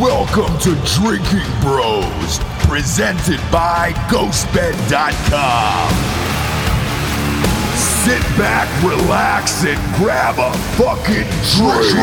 [0.00, 5.90] Welcome to Drinking Bros, presented by GhostBed.com.
[7.74, 11.24] Sit back, relax, and grab a fucking
[11.56, 11.96] drink.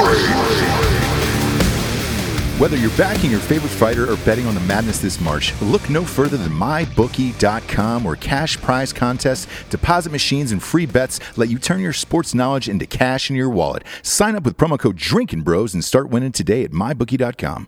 [2.59, 6.03] Whether you're backing your favorite fighter or betting on the madness this March, look no
[6.03, 11.79] further than MyBookie.com, where cash prize contests, deposit machines, and free bets let you turn
[11.79, 13.83] your sports knowledge into cash in your wallet.
[14.01, 17.67] Sign up with promo code Drinking Bros and start winning today at MyBookie.com.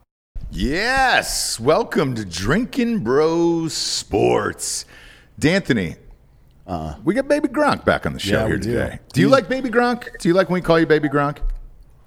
[0.58, 4.86] Yes, welcome to Drinking Bros Sports.
[5.38, 5.98] D'Anthony,
[7.04, 8.40] we got Baby Gronk back on the show.
[8.40, 8.72] Yeah, here do.
[8.72, 8.99] today.
[9.12, 10.18] Do you like Baby Gronk?
[10.18, 11.40] Do you like when we call you Baby Gronk?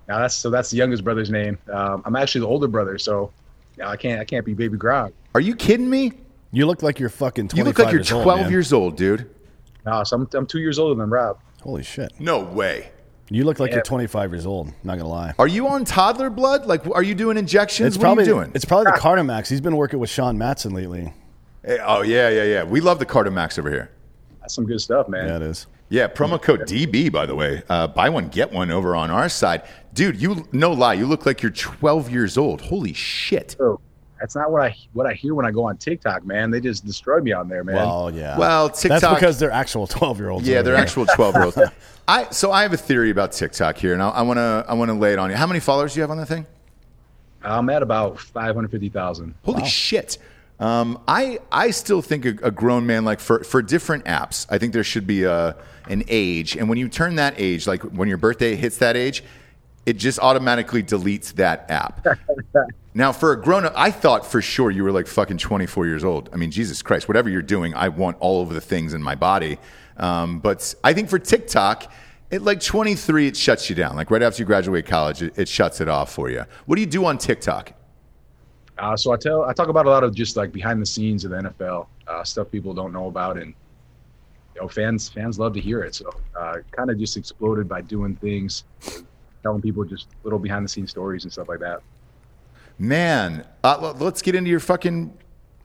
[0.09, 1.59] Now that's so that's the youngest brother's name.
[1.71, 3.31] Um, I'm actually the older brother, so
[3.77, 5.13] yeah, I can't I can't be Baby Gronk.
[5.35, 6.13] Are you kidding me?
[6.51, 8.51] You look like you're fucking 25 You look like you're years old, 12 man.
[8.51, 9.31] years old, dude.
[9.85, 11.39] No, so I'm I'm two years older than Rob.
[11.61, 12.19] Holy shit.
[12.19, 12.93] No way.
[13.31, 13.77] You look like Yeah.
[13.77, 14.73] you're 25 years old.
[14.85, 15.35] Not gonna lie.
[15.39, 16.67] Are you on toddler blood?
[16.67, 17.89] Like, are you doing injections?
[17.89, 18.53] It's what probably are you doing?
[18.55, 19.49] it's probably the Cardomax.
[19.49, 21.13] He's been working with Sean Matson lately.
[21.65, 22.65] Eh, oh yeah, yeah, yeah.
[22.65, 23.91] We love the Carter Max over here.
[24.41, 25.27] That's some good stuff, man.
[25.27, 25.67] Yeah, it is.
[25.91, 27.63] Yeah, promo code DB by the way.
[27.69, 30.21] Uh, buy one get one over on our side, dude.
[30.21, 32.61] You no lie, you look like you're 12 years old.
[32.63, 33.57] Holy shit.
[33.59, 33.81] So
[34.21, 36.51] that's not what I what I hear when I go on TikTok, man.
[36.51, 37.77] They just destroy me on there, man.
[37.77, 38.39] Well, yeah.
[38.39, 39.01] Well, TikTok.
[39.01, 40.49] That's because they're actual 12 year olds.
[40.49, 41.59] yeah, they're actual 12 year olds.
[42.09, 44.91] I so I have a theory about TikTok here, and I want to I want
[44.91, 45.37] to lay it on you.
[45.37, 46.47] How many followers do you have on that thing?
[47.43, 49.35] I'm at about five hundred fifty thousand.
[49.45, 50.19] Holy shit.
[50.61, 54.59] Um, I I still think a, a grown man like for for different apps, I
[54.59, 55.55] think there should be a
[55.89, 59.23] an age, and when you turn that age, like when your birthday hits that age,
[59.87, 62.07] it just automatically deletes that app.
[62.99, 66.03] now, for a grown up, I thought for sure you were like fucking 24 years
[66.03, 66.29] old.
[66.33, 69.15] I mean, Jesus Christ, whatever you're doing, I want all of the things in my
[69.15, 69.59] body.
[69.99, 71.93] Um, but I think for TikTok,
[72.33, 73.95] at like 23, it shuts you down.
[73.95, 76.45] Like right after you graduate college, it, it shuts it off for you.
[76.67, 77.73] What do you do on TikTok?
[78.79, 81.25] Uh, so I tell I talk about a lot of just like behind the scenes
[81.25, 83.55] of the NFL uh, stuff people don't know about, and
[84.57, 85.95] you know fans fans love to hear it.
[85.95, 88.65] So uh, kind of just exploded by doing things,
[89.45, 91.81] telling people just little behind the scenes stories and stuff like that.
[92.79, 95.17] Man, uh, let's get into your fucking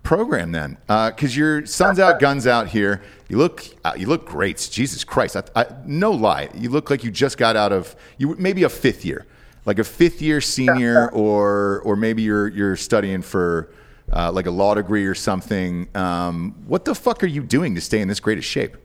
[0.01, 3.01] program then, because your son's out, guns out here.
[3.29, 4.67] You look, uh, you look great.
[4.71, 8.35] Jesus Christ, I, I, no lie, you look like you just got out of you
[8.37, 9.25] maybe a fifth year,
[9.65, 13.71] like a fifth year senior, or or maybe you're you're studying for
[14.11, 15.87] uh, like a law degree or something.
[15.95, 18.75] Um, what the fuck are you doing to stay in this great of shape?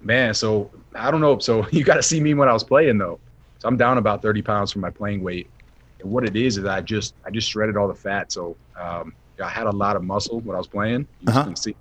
[0.00, 1.38] Man, so I don't know.
[1.38, 3.18] So you got to see me when I was playing though.
[3.58, 5.50] So I'm down about 30 pounds from my playing weight,
[6.00, 8.32] and what it is is I just I just shredded all the fat.
[8.32, 11.06] So um, I had a lot of muscle when I was playing.
[11.20, 11.44] You Uh-huh.
[11.44, 11.76] can see.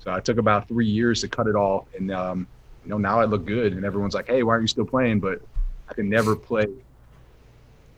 [0.00, 2.46] So I took about three years to cut it all, and um,
[2.84, 5.20] you know now I look good, and everyone's like, "Hey, why aren't you still playing?"
[5.20, 5.40] But
[5.88, 6.66] I can never play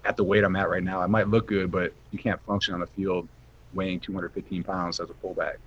[0.05, 1.01] at the weight I'm at right now.
[1.01, 3.29] I might look good, but you can't function on the field
[3.75, 5.59] weighing 215 pounds as a fullback.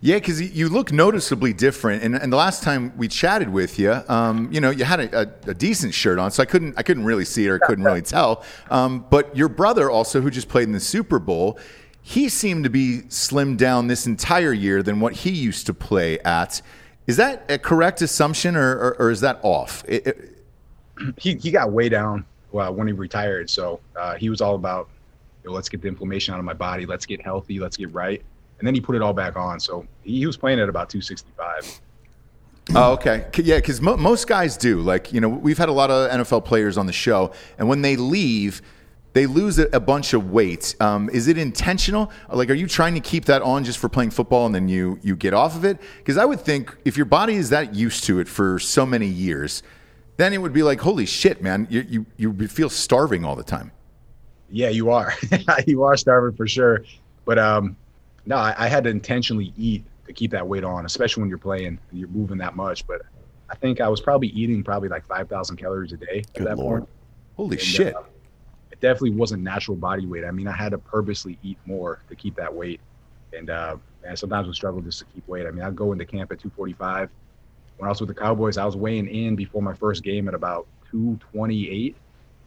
[0.00, 2.02] Yeah, because you look noticeably different.
[2.02, 5.20] And, and the last time we chatted with you, um, you know, you had a,
[5.22, 7.84] a, a decent shirt on, so I couldn't I couldn't really see it or couldn't
[7.84, 8.42] really tell.
[8.70, 11.58] Um, but your brother also, who just played in the Super Bowl,
[12.02, 16.18] he seemed to be slimmed down this entire year than what he used to play
[16.20, 16.62] at.
[17.06, 19.84] Is that a correct assumption, or, or, or is that off?
[19.88, 20.36] It- it-
[21.18, 23.48] he he got way down well, when he retired.
[23.48, 24.88] So uh, he was all about,
[25.42, 27.92] you know, let's get the inflammation out of my body, let's get healthy, let's get
[27.94, 28.22] right,
[28.60, 29.58] and then he put it all back on.
[29.58, 31.80] So he, he was playing at about 265.
[32.74, 33.26] Oh, okay.
[33.36, 34.80] Yeah, because mo- most guys do.
[34.80, 37.82] Like, you know, we've had a lot of NFL players on the show, and when
[37.82, 38.62] they leave,
[39.12, 40.76] they lose a, a bunch of weight.
[40.78, 42.12] Um, is it intentional?
[42.30, 45.00] Like, are you trying to keep that on just for playing football and then you
[45.02, 45.78] you get off of it?
[45.98, 49.06] Because I would think if your body is that used to it for so many
[49.06, 49.64] years,
[50.16, 53.42] then it would be like, holy shit, man, you you, you feel starving all the
[53.42, 53.72] time.
[54.48, 55.12] Yeah, you are.
[55.66, 56.84] you are starving for sure.
[57.24, 57.76] But um,
[58.26, 61.38] no, I, I had to intentionally eat to keep that weight on, especially when you're
[61.38, 62.86] playing and you're moving that much.
[62.86, 63.02] But
[63.48, 66.58] I think I was probably eating probably like 5,000 calories a day at Good that
[66.58, 66.80] Lord.
[66.82, 66.90] point.
[67.36, 67.96] Holy And, shit.
[67.96, 68.02] uh,
[68.70, 70.24] it definitely wasn't natural body weight.
[70.24, 72.80] I mean, I had to purposely eat more to keep that weight.
[73.36, 73.76] And uh,
[74.14, 75.46] sometimes we struggle just to keep weight.
[75.46, 77.08] I mean, I'd go into camp at 245.
[77.78, 80.34] When I was with the Cowboys, I was weighing in before my first game at
[80.34, 81.96] about 228.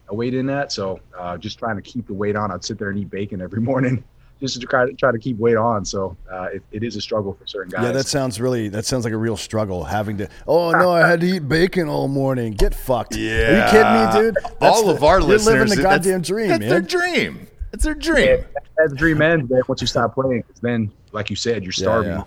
[0.10, 0.72] I weighed in at.
[0.72, 2.52] So uh, just trying to keep the weight on.
[2.52, 4.04] I'd sit there and eat bacon every morning
[4.44, 5.86] just to try to try to keep weight on.
[5.86, 7.84] So uh, it, it is a struggle for certain guys.
[7.84, 8.68] Yeah, that sounds really.
[8.68, 9.86] That sounds like a real struggle.
[9.86, 10.30] Having to.
[10.48, 12.54] Oh no, I had to eat bacon all morning.
[12.54, 13.16] Get fucked.
[13.16, 14.36] Yeah, Are you kidding me, dude?
[14.60, 15.46] That's all the- of our you're listeners.
[15.70, 16.70] living the that's- goddamn dream, That's man.
[16.70, 17.48] their dream.
[17.72, 18.26] It's their dream.
[18.28, 18.44] Yeah,
[18.78, 20.44] that's the dream ends man, once you stop playing.
[20.44, 22.24] 'cause then, like you said, you're starving yeah.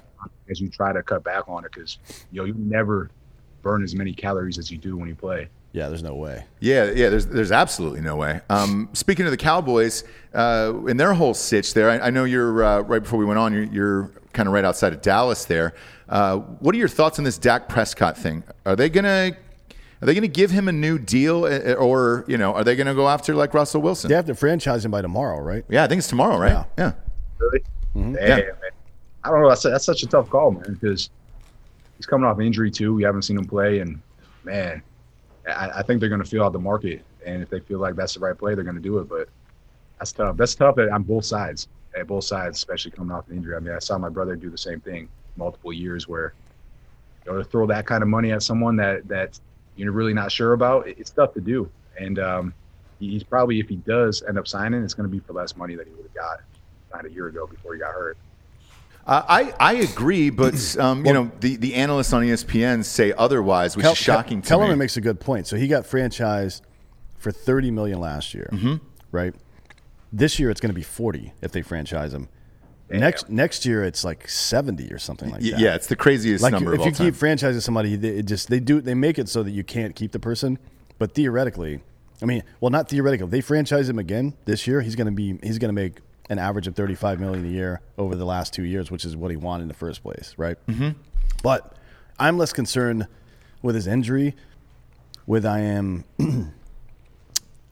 [0.50, 1.98] as you try to cut back on it because
[2.32, 3.10] you know you never
[3.62, 5.48] burn as many calories as you do when you play.
[5.76, 6.42] Yeah, there's no way.
[6.58, 7.10] Yeah, yeah.
[7.10, 8.40] There's there's absolutely no way.
[8.48, 12.64] Um, speaking of the Cowboys, uh, in their whole sitch there, I, I know you're
[12.64, 13.52] uh, right before we went on.
[13.52, 15.74] You're, you're kind of right outside of Dallas there.
[16.08, 18.42] Uh, what are your thoughts on this Dak Prescott thing?
[18.64, 19.36] Are they gonna
[20.00, 22.94] are they gonna give him a new deal, uh, or you know, are they gonna
[22.94, 24.08] go after like Russell Wilson?
[24.08, 25.62] They have to franchise him by tomorrow, right?
[25.68, 26.52] Yeah, I think it's tomorrow, right?
[26.52, 26.64] Yeah.
[26.78, 26.92] yeah.
[27.38, 27.62] Really?
[27.92, 28.36] Damn, Yeah.
[28.36, 28.52] man.
[29.24, 29.50] I don't know.
[29.50, 31.10] That's, that's such a tough call, man, because
[31.98, 32.94] he's coming off injury too.
[32.94, 34.00] We haven't seen him play, and
[34.42, 34.82] man,
[35.46, 37.04] I, I think they're going to feel out the market.
[37.26, 39.08] And if they feel like that's the right play, they're going to do it.
[39.08, 39.28] But
[39.98, 40.36] that's tough.
[40.36, 41.68] That's tough on both sides.
[41.98, 43.56] At both sides, especially coming off an injury.
[43.56, 46.34] I mean, I saw my brother do the same thing multiple years, where
[47.24, 49.38] you know to throw that kind of money at someone that that
[49.76, 51.70] you're really not sure about, it- it's tough to do.
[51.98, 52.54] And um,
[52.98, 55.56] he- he's probably, if he does end up signing, it's going to be for less
[55.56, 56.38] money that he would have got
[56.92, 58.18] signed a year ago before he got hurt.
[59.06, 63.76] Uh, I I agree, but um, you know the, the analysts on ESPN say otherwise,
[63.76, 64.84] which Kel- is shocking to Kellerman me.
[64.84, 65.46] makes a good point.
[65.46, 66.62] So he got franchised
[67.18, 68.76] for 30 million last year, Mm-hmm.
[69.12, 69.34] right?
[70.12, 72.28] This year it's going to be 40 if they franchise him.
[72.88, 75.58] Next next year it's like 70 or something like that.
[75.58, 77.06] yeah, it's the craziest like number if of all you time.
[77.06, 79.96] keep franchising somebody, they it just they do they make it so that you can't
[79.96, 80.56] keep the person,
[80.98, 81.80] but theoretically,
[82.22, 83.24] I mean, well, not theoretically.
[83.26, 85.98] If they franchise him again this year, he's going to be he's going to make
[86.28, 89.30] an average of 35 million a year over the last two years, which is what
[89.30, 90.56] he wanted in the first place, right?
[90.66, 90.98] Mm-hmm.
[91.42, 91.74] But
[92.18, 93.06] I'm less concerned
[93.62, 94.34] with his injury,
[95.26, 96.04] with I am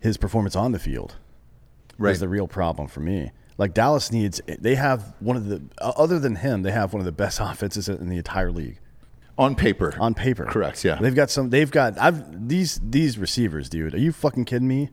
[0.01, 1.17] his performance on the field
[1.97, 2.11] Right.
[2.13, 3.31] is the real problem for me.
[3.57, 7.05] Like Dallas needs, they have one of the other than him, they have one of
[7.07, 8.79] the best offenses in the entire league
[9.39, 9.95] on paper.
[10.01, 10.45] on paper.
[10.45, 10.85] correct.
[10.85, 11.51] Yeah, they've got some.
[11.51, 13.95] They've got I've these these receivers, dude.
[13.95, 14.91] Are you fucking kidding me?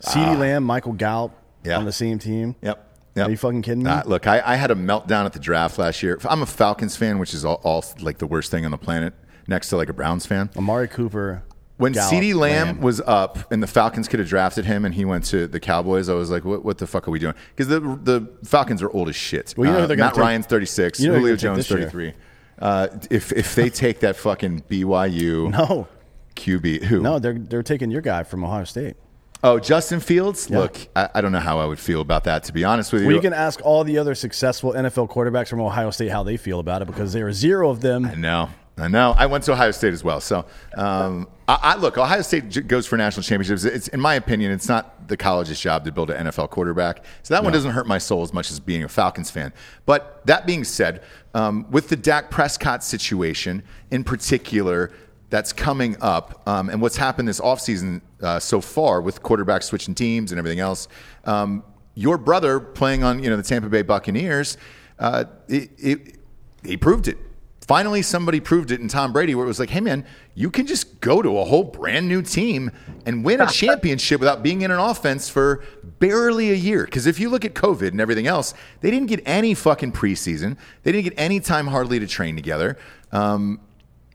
[0.00, 1.40] CeeDee Lamb, Michael Gallup Ah.
[1.64, 1.78] Yeah.
[1.78, 2.54] on the same team.
[2.62, 2.85] Yep.
[3.16, 3.26] Yep.
[3.26, 3.90] Are you fucking kidding me?
[3.90, 6.18] Uh, look, I, I had a meltdown at the draft last year.
[6.28, 9.14] I'm a Falcons fan, which is all, all like the worst thing on the planet,
[9.48, 10.50] next to like a Browns fan.
[10.56, 11.42] Amari Cooper.
[11.78, 12.80] When Gallup, CeeDee Lamb, Lamb.
[12.80, 16.08] was up and the Falcons could have drafted him and he went to the Cowboys,
[16.08, 17.34] I was like, what, what the fuck are we doing?
[17.54, 19.52] Because the, the Falcons are old as shit.
[19.58, 22.14] Well, you know Uh, they're Matt take- Ryan's 36, you know Julio Jones 33.
[22.58, 25.86] Uh, if, if they take that fucking BYU no,
[26.34, 27.00] QB, who?
[27.02, 28.96] no, they're they're taking your guy from Ohio State.
[29.44, 30.50] Oh, Justin Fields?
[30.50, 33.02] Look, I, I don't know how I would feel about that, to be honest with
[33.02, 33.08] you.
[33.08, 36.36] Well, you can ask all the other successful NFL quarterbacks from Ohio State how they
[36.36, 38.06] feel about it because there are zero of them.
[38.06, 38.48] I know.
[38.78, 39.14] I know.
[39.16, 40.20] I went to Ohio State as well.
[40.20, 40.44] So,
[40.76, 41.96] um, I, I look.
[41.96, 43.64] Ohio State j- goes for national championships.
[43.64, 47.02] It's, in my opinion, it's not the college's job to build an NFL quarterback.
[47.22, 49.54] So that one doesn't hurt my soul as much as being a Falcons fan.
[49.86, 54.92] But that being said, um, with the Dak Prescott situation in particular,
[55.30, 59.94] that's coming up, um, and what's happened this offseason uh, so far with quarterbacks switching
[59.94, 60.88] teams and everything else.
[61.24, 61.64] Um,
[61.94, 64.56] your brother playing on you know the Tampa Bay Buccaneers,
[64.98, 66.16] uh, it, it,
[66.64, 67.18] he proved it.
[67.66, 70.06] Finally, somebody proved it in Tom Brady, where it was like, hey, man,
[70.36, 72.70] you can just go to a whole brand new team
[73.04, 75.64] and win a championship without being in an offense for
[75.98, 76.84] barely a year.
[76.84, 80.56] Because if you look at COVID and everything else, they didn't get any fucking preseason.
[80.84, 82.78] They didn't get any time hardly to train together.
[83.10, 83.60] Um,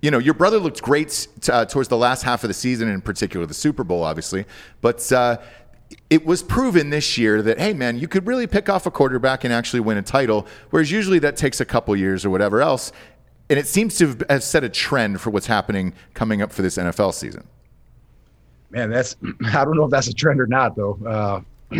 [0.01, 3.01] you know, your brother looked great uh, towards the last half of the season, in
[3.01, 4.45] particular the Super Bowl, obviously.
[4.81, 5.37] But uh,
[6.09, 9.43] it was proven this year that, hey, man, you could really pick off a quarterback
[9.43, 12.91] and actually win a title, whereas usually that takes a couple years or whatever else.
[13.49, 16.77] And it seems to have- set a trend for what's happening coming up for this
[16.77, 17.45] NFL season.
[18.71, 19.17] Man, that's
[19.53, 20.97] I don't know if that's a trend or not though.
[21.05, 21.41] Uh,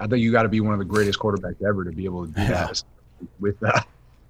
[0.00, 2.26] I think you got to be one of the greatest quarterbacks ever to be able
[2.26, 2.82] to do that
[3.40, 3.80] with uh,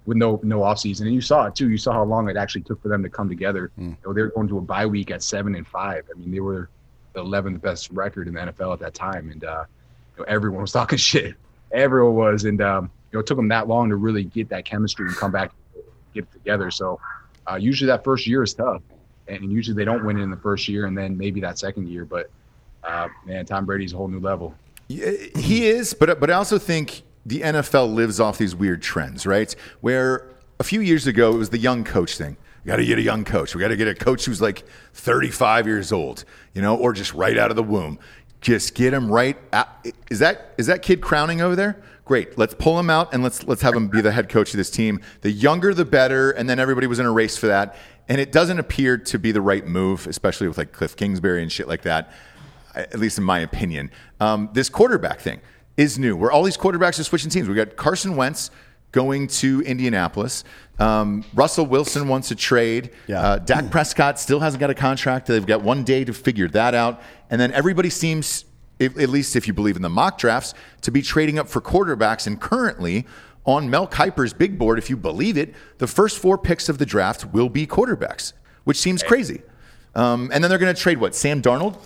[0.05, 1.01] with no no offseason.
[1.01, 1.69] And you saw it too.
[1.69, 3.71] You saw how long it actually took for them to come together.
[3.77, 6.05] You know, they were going to a bye week at seven and five.
[6.13, 6.69] I mean, they were
[7.13, 9.63] the 11th best record in the NFL at that time, and uh,
[10.17, 11.35] you know, everyone was talking shit.
[11.71, 14.65] Everyone was, and um, you know, it took them that long to really get that
[14.65, 15.51] chemistry and come back,
[16.13, 16.69] get it together.
[16.71, 16.99] So
[17.49, 18.81] uh, usually that first year is tough,
[19.27, 21.87] and usually they don't win it in the first year, and then maybe that second
[21.87, 22.05] year.
[22.05, 22.29] But
[22.83, 24.53] uh, man, Tom Brady's a whole new level.
[24.87, 29.53] He is, but but I also think the NFL lives off these weird trends, right?
[29.81, 30.29] Where
[30.59, 32.37] a few years ago it was the young coach thing.
[32.63, 33.53] We got to get a young coach.
[33.53, 34.63] We got to get a coach who's like
[34.93, 37.99] 35 years old, you know, or just right out of the womb.
[38.41, 39.37] Just get him right.
[39.53, 39.69] Out.
[40.09, 41.81] Is that is that kid crowning over there?
[42.05, 42.37] Great.
[42.37, 44.69] Let's pull him out and let's let's have him be the head coach of this
[44.69, 45.01] team.
[45.21, 46.31] The younger, the better.
[46.31, 47.75] And then everybody was in a race for that.
[48.07, 51.51] And it doesn't appear to be the right move, especially with like Cliff Kingsbury and
[51.51, 52.11] shit like that
[52.75, 53.89] at least in my opinion.
[54.19, 55.41] Um, this quarterback thing
[55.77, 57.47] is new, where all these quarterbacks are switching teams.
[57.47, 58.51] We got Carson Wentz
[58.91, 60.45] going to Indianapolis.
[60.79, 62.91] Um, Russell Wilson wants a trade.
[63.07, 63.19] Yeah.
[63.19, 65.27] Uh, Dak Prescott still hasn't got a contract.
[65.27, 67.01] They've got one day to figure that out.
[67.29, 68.45] And then everybody seems,
[68.79, 71.59] if, at least if you believe in the mock drafts, to be trading up for
[71.59, 72.25] quarterbacks.
[72.25, 73.05] And currently,
[73.45, 76.85] on Mel Kiper's big board, if you believe it, the first four picks of the
[76.85, 78.31] draft will be quarterbacks,
[78.63, 79.41] which seems crazy.
[79.93, 81.15] Um, and then they're going to trade what?
[81.15, 81.77] Sam Darnold?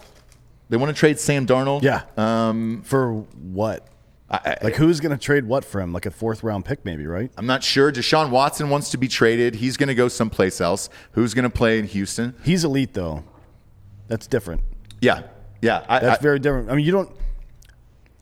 [0.69, 1.81] They want to trade Sam Darnold?
[1.81, 2.03] Yeah.
[2.17, 3.87] Um, for what?
[4.31, 5.91] I, Like who's going to trade what for him?
[5.91, 7.31] Like a fourth round pick, maybe, right?
[7.35, 7.91] I'm not sure.
[7.91, 9.55] Deshaun Watson wants to be traded.
[9.55, 10.87] He's going to go someplace else.
[11.13, 12.35] Who's going to play in Houston?
[12.43, 13.23] He's elite though.
[14.07, 14.61] That's different.
[15.01, 15.23] Yeah.
[15.61, 15.83] Yeah.
[15.89, 16.69] I, That's I- very different.
[16.69, 17.11] I mean, you don't.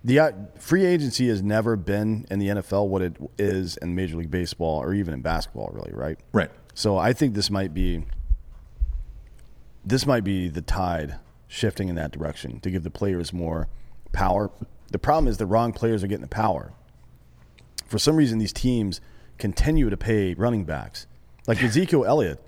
[0.06, 4.16] The uh, free agency has never been in the NFL what it is in Major
[4.16, 6.18] League Baseball or even in basketball, really, right?
[6.32, 6.52] Right.
[6.76, 8.06] So I think this might be
[9.86, 11.16] this might be the tide
[11.48, 13.68] shifting in that direction to give the players more
[14.12, 14.52] power.
[14.92, 16.74] The problem is the wrong players are getting the power.
[17.86, 19.00] For some reason, these teams
[19.38, 21.08] continue to pay running backs
[21.48, 22.42] like Ezekiel Elliott.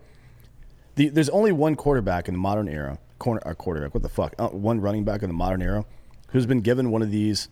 [0.96, 4.36] The, there's only one quarterback in the modern era, corner, or quarterback, what the fuck?
[4.38, 5.86] Uh, one running back in the modern era
[6.30, 7.48] who's been given one of these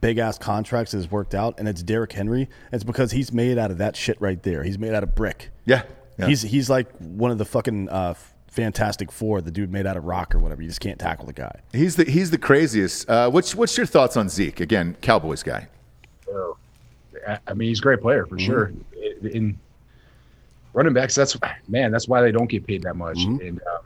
[0.00, 2.48] big ass contracts that has worked out, and it's Derrick Henry.
[2.72, 4.62] It's because he's made out of that shit right there.
[4.62, 5.50] He's made out of brick.
[5.64, 5.82] Yeah.
[6.18, 6.26] yeah.
[6.26, 8.14] He's he's like one of the fucking uh,
[8.54, 10.62] Fantastic Four, the dude made out of rock or whatever.
[10.62, 11.60] You just can't tackle the guy.
[11.72, 13.08] He's the he's the craziest.
[13.10, 14.60] Uh, what's what's your thoughts on Zeke?
[14.60, 15.66] Again, Cowboys guy.
[16.24, 16.56] So,
[17.26, 18.66] I- I mean, he's a great player for sure.
[19.22, 19.58] In- In
[20.72, 23.18] running backs, that's man, that's why they don't get paid that much.
[23.24, 23.78] And um,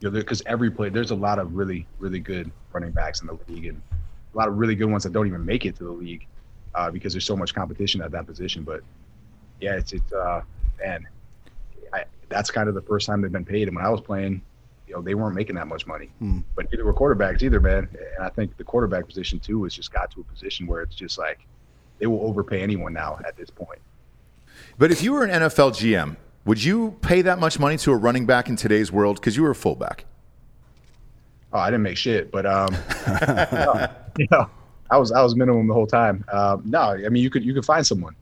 [0.00, 3.26] you know, because every play, there's a lot of really, really good running backs in
[3.28, 3.80] the league, and
[4.34, 6.26] a lot of really good ones that don't even make it to the league
[6.74, 8.64] uh, because there's so much competition at that position.
[8.64, 8.82] But
[9.62, 10.42] yeah, it's it's uh,
[10.78, 11.06] man,
[11.96, 13.68] I, that's kind of the first time they've been paid.
[13.68, 14.42] And when I was playing,
[14.86, 16.10] you know, they weren't making that much money.
[16.54, 17.88] But neither were quarterbacks either, man.
[18.16, 20.94] And I think the quarterback position too has just got to a position where it's
[20.94, 21.46] just like
[21.98, 23.80] they will overpay anyone now at this point.
[24.78, 27.96] But if you were an NFL GM, would you pay that much money to a
[27.96, 29.16] running back in today's world?
[29.16, 30.04] Because you were a fullback.
[31.52, 32.68] Oh, I didn't make shit, but um,
[33.52, 33.88] no,
[34.18, 34.50] you know,
[34.90, 36.24] I was I was minimum the whole time.
[36.32, 38.14] Um, no, I mean you could you could find someone.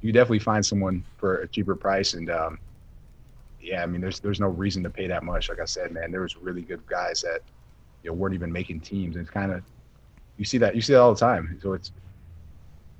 [0.00, 2.58] You could definitely find someone for a cheaper price, and um,
[3.68, 5.50] yeah, I mean there's there's no reason to pay that much.
[5.50, 7.40] Like I said, man, there was really good guys that
[8.02, 9.62] you know weren't even making teams, and it's kind of
[10.38, 11.58] you see that you see that all the time.
[11.62, 11.92] So it's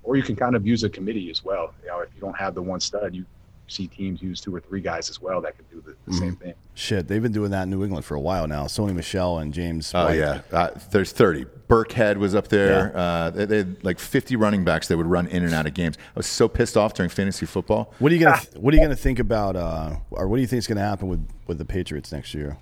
[0.03, 1.73] or you can kind of use a committee as well.
[1.83, 3.25] You know, if you don't have the one stud, you
[3.69, 6.37] see teams use two or three guys as well that can do the, the same
[6.37, 6.55] thing.
[6.75, 8.65] Shit, they've been doing that in New England for a while now.
[8.65, 9.93] Sony Michel and James.
[9.95, 10.19] Oh White.
[10.19, 11.45] yeah, uh, there's 30.
[11.69, 12.97] Burkhead was up there.
[12.97, 15.75] Uh, they, they had like 50 running backs that would run in and out of
[15.75, 15.97] games.
[15.99, 17.93] I was so pissed off during fantasy football.
[17.99, 20.49] What are you gonna What are you gonna think about, uh, or what do you
[20.49, 22.57] think is gonna happen with with the Patriots next year?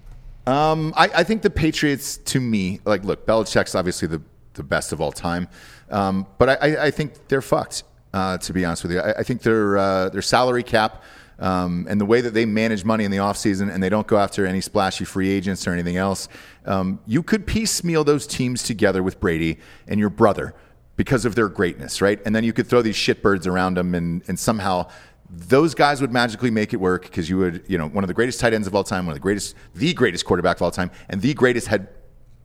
[0.46, 4.22] Um, I, I think the Patriots, to me, like, look, Belichick's obviously the,
[4.54, 5.48] the best of all time,
[5.90, 7.82] um, but I, I, I think they're fucked.
[8.16, 11.02] Uh, to be honest with you, I, I think their uh, their salary cap
[11.38, 14.16] um, and the way that they manage money in the offseason and they don't go
[14.16, 16.26] after any splashy free agents or anything else,
[16.64, 20.54] um, you could piecemeal those teams together with Brady and your brother
[20.96, 22.18] because of their greatness, right?
[22.24, 24.88] And then you could throw these shitbirds around them and, and somehow
[25.28, 28.14] those guys would magically make it work because you would, you know, one of the
[28.14, 30.70] greatest tight ends of all time, one of the greatest, the greatest quarterback of all
[30.70, 31.95] time, and the greatest head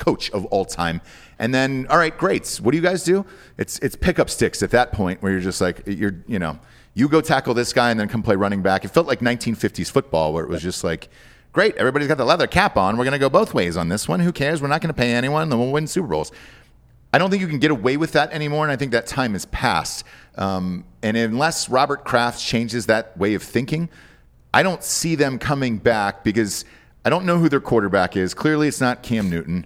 [0.01, 1.01] coach of all time.
[1.39, 2.59] And then, all right, greats.
[2.59, 3.25] What do you guys do?
[3.57, 6.59] It's it's pickup sticks at that point where you're just like you're, you know,
[6.93, 8.83] you go tackle this guy and then come play running back.
[8.83, 11.09] It felt like 1950s football where it was just like,
[11.53, 12.97] great, everybody's got the leather cap on.
[12.97, 14.19] We're going to go both ways on this one.
[14.19, 14.61] Who cares?
[14.61, 15.49] We're not going to pay anyone.
[15.49, 16.31] Then we'll win Super Bowls.
[17.13, 19.35] I don't think you can get away with that anymore, and I think that time
[19.35, 20.05] is past.
[20.35, 23.89] Um, and unless Robert Kraft changes that way of thinking,
[24.53, 26.63] I don't see them coming back because
[27.03, 28.33] I don't know who their quarterback is.
[28.33, 29.65] Clearly, it's not Cam Newton.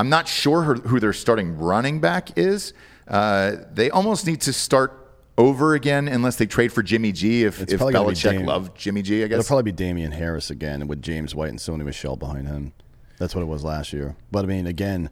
[0.00, 2.72] I'm not sure who who their starting running back is.
[3.06, 7.44] Uh, they almost need to start over again unless they trade for Jimmy G.
[7.44, 9.40] If, It's if probably be Belichick loved Jimmy G, I guess.
[9.40, 12.72] It'll probably be Damien Harris again with James White and Sony Michel behind him.
[13.18, 14.16] That's what it was last year.
[14.32, 15.10] But I mean, again,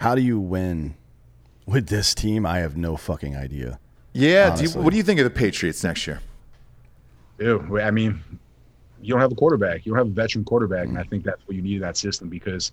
[0.00, 0.94] how do you win
[1.66, 2.46] with this team?
[2.46, 3.78] I have no fucking idea.
[4.14, 4.56] yeah.
[4.56, 6.22] Do you, what do you think of the Patriots next year?
[7.38, 8.22] Ew, I mean,
[9.02, 9.84] you don't have a quarterback.
[9.84, 11.98] You don't have a veteran quarterback, and I think that's what you need in that
[11.98, 12.72] system because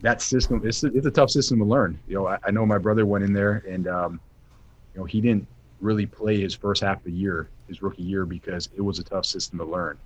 [0.00, 1.98] that system it's a, it's a tough system to learn.
[2.06, 4.20] You know, I, I know my brother went in there, and um,
[4.94, 5.46] you know he didn't
[5.80, 9.04] really play his first half of the year, his rookie year, because it was a
[9.04, 9.98] tough system to learn.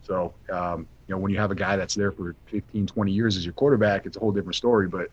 [0.00, 3.36] So, um, you know, when you have a guy that's there for 15, 20 years
[3.36, 4.88] as your quarterback, it's a whole different story.
[4.88, 5.10] But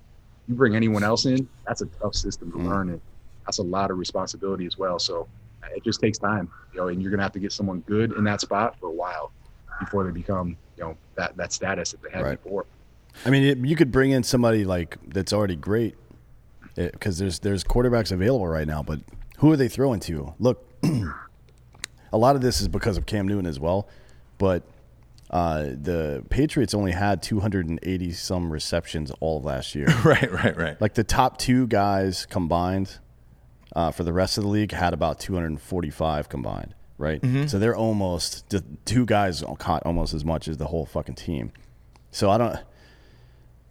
[0.47, 3.01] you bring anyone else in, that's a tough system to learn, and
[3.45, 4.99] that's a lot of responsibility as well.
[4.99, 5.27] So
[5.75, 8.23] it just takes time, you know, and you're gonna have to get someone good in
[8.25, 9.31] that spot for a while
[9.79, 12.41] before they become, you know, that that status that they had Right.
[12.41, 12.65] before.
[13.25, 15.95] I mean, it, you could bring in somebody like that's already great
[16.75, 18.99] because there's there's quarterbacks available right now, but
[19.37, 20.33] who are they throwing to?
[20.39, 20.65] Look,
[22.13, 23.87] a lot of this is because of Cam Newton as well,
[24.37, 24.63] but
[25.29, 29.87] uh, the Patriots only had 280 some receptions all of last year.
[30.05, 30.81] right, right, right.
[30.81, 32.99] like the top two guys combined
[33.75, 37.21] uh, for the rest of the league had about 245 combined, right?
[37.47, 41.51] So they're almost the two guys caught almost as much as the whole fucking team.
[42.11, 42.57] So I don't.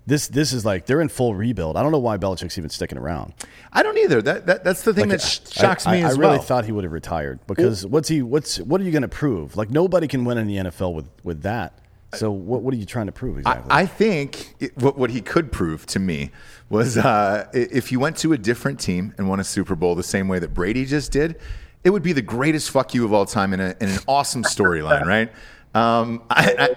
[0.06, 1.76] This this is like they're in full rebuild.
[1.76, 3.32] I don't know why Belichick's even sticking around.
[3.72, 4.20] I don't either.
[4.20, 6.42] That, that that's the thing Like, that sh- shocks I, me I, I really well.
[6.42, 9.56] thought he would have retired because what's he what's what are you going to prove?
[9.56, 11.78] Like nobody can win in the NFL with with that.
[12.14, 13.70] So what what are you trying to prove exactly?
[13.70, 16.30] I think it, what, what he could prove to me
[16.68, 20.02] was uh, if you went to a different team and won a Super Bowl the
[20.02, 21.40] same way that Brady just did,
[21.82, 24.42] it would be the greatest fuck you of all time in, a, in an awesome
[24.42, 25.32] storyline, right?
[25.74, 26.76] Um, I, I,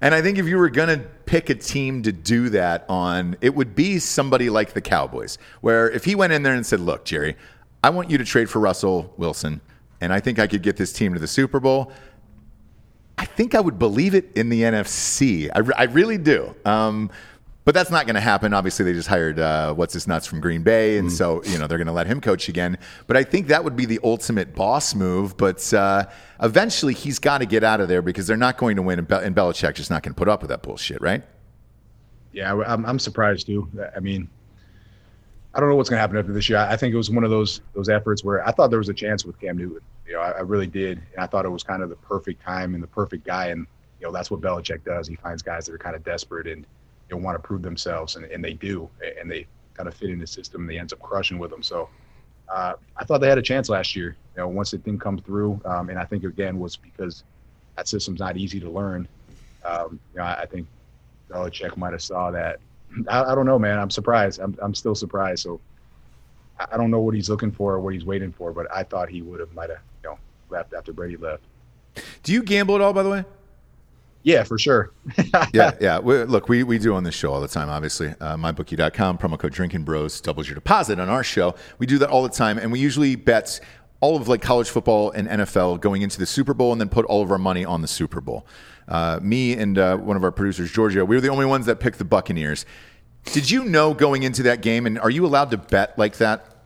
[0.00, 3.36] and I think if you were going to pick a team to do that on,
[3.40, 6.80] it would be somebody like the Cowboys, where if he went in there and said,
[6.80, 7.36] Look, Jerry,
[7.84, 9.60] I want you to trade for Russell Wilson,
[10.00, 11.92] and I think I could get this team to the Super Bowl.
[13.18, 15.50] I think I would believe it in the NFC.
[15.54, 16.54] I, re- I really do.
[16.64, 17.10] Um,
[17.64, 18.54] but that's not going to happen.
[18.54, 21.66] Obviously, they just hired uh, what's his nuts from Green Bay, and so you know
[21.66, 22.78] they're going to let him coach again.
[23.06, 25.36] But I think that would be the ultimate boss move.
[25.36, 26.06] But uh,
[26.42, 29.08] eventually, he's got to get out of there because they're not going to win, and,
[29.08, 31.22] Be- and Belichick's just not going to put up with that bullshit, right?
[32.32, 33.68] Yeah, I'm, I'm surprised too.
[33.94, 34.28] I mean,
[35.52, 36.58] I don't know what's going to happen after this year.
[36.58, 38.88] I I think it was one of those those efforts where I thought there was
[38.88, 39.80] a chance with Cam Newton.
[40.06, 42.42] You know, I, I really did, and I thought it was kind of the perfect
[42.42, 43.48] time and the perfect guy.
[43.48, 43.66] And
[44.00, 45.06] you know, that's what Belichick does.
[45.06, 46.64] He finds guys that are kind of desperate and
[47.10, 48.88] you know, want to prove themselves, and, and they do,
[49.20, 50.62] and they kind of fit in the system.
[50.62, 51.62] and They ends up crushing with them.
[51.62, 51.88] So
[52.48, 54.16] uh, I thought they had a chance last year.
[54.36, 57.24] You know, once it didn't come through, um, and I think again was because
[57.76, 59.08] that system's not easy to learn.
[59.64, 60.66] Um, you know, I, I think
[61.30, 62.60] Belichick might have saw that.
[63.08, 63.78] I, I don't know, man.
[63.78, 64.40] I'm surprised.
[64.40, 65.42] I'm, I'm still surprised.
[65.42, 65.60] So
[66.58, 68.84] I, I don't know what he's looking for or what he's waiting for, but I
[68.84, 71.42] thought he would have might have you know left after Brady left.
[72.22, 73.24] Do you gamble at all, by the way?
[74.22, 74.92] Yeah, for sure.
[75.52, 75.98] yeah, yeah.
[75.98, 78.08] We, look, we, we do on this show all the time, obviously.
[78.20, 81.54] Uh, MyBookie.com, promo code Drinking Bros doubles your deposit on our show.
[81.78, 83.60] We do that all the time, and we usually bet
[84.00, 87.06] all of like college football and NFL going into the Super Bowl, and then put
[87.06, 88.46] all of our money on the Super Bowl.
[88.88, 91.80] Uh, me and uh, one of our producers, Giorgio, we were the only ones that
[91.80, 92.66] picked the Buccaneers.
[93.26, 96.64] Did you know going into that game, and are you allowed to bet like that?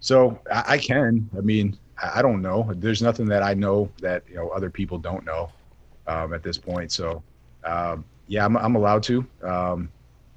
[0.00, 1.28] So I, I can.
[1.36, 2.70] I mean, I, I don't know.
[2.74, 5.50] There's nothing that I know that you know other people don't know
[6.08, 6.90] um, at this point.
[6.90, 7.22] So
[7.64, 9.24] um, yeah, I'm, I'm allowed to.
[9.42, 9.90] Um,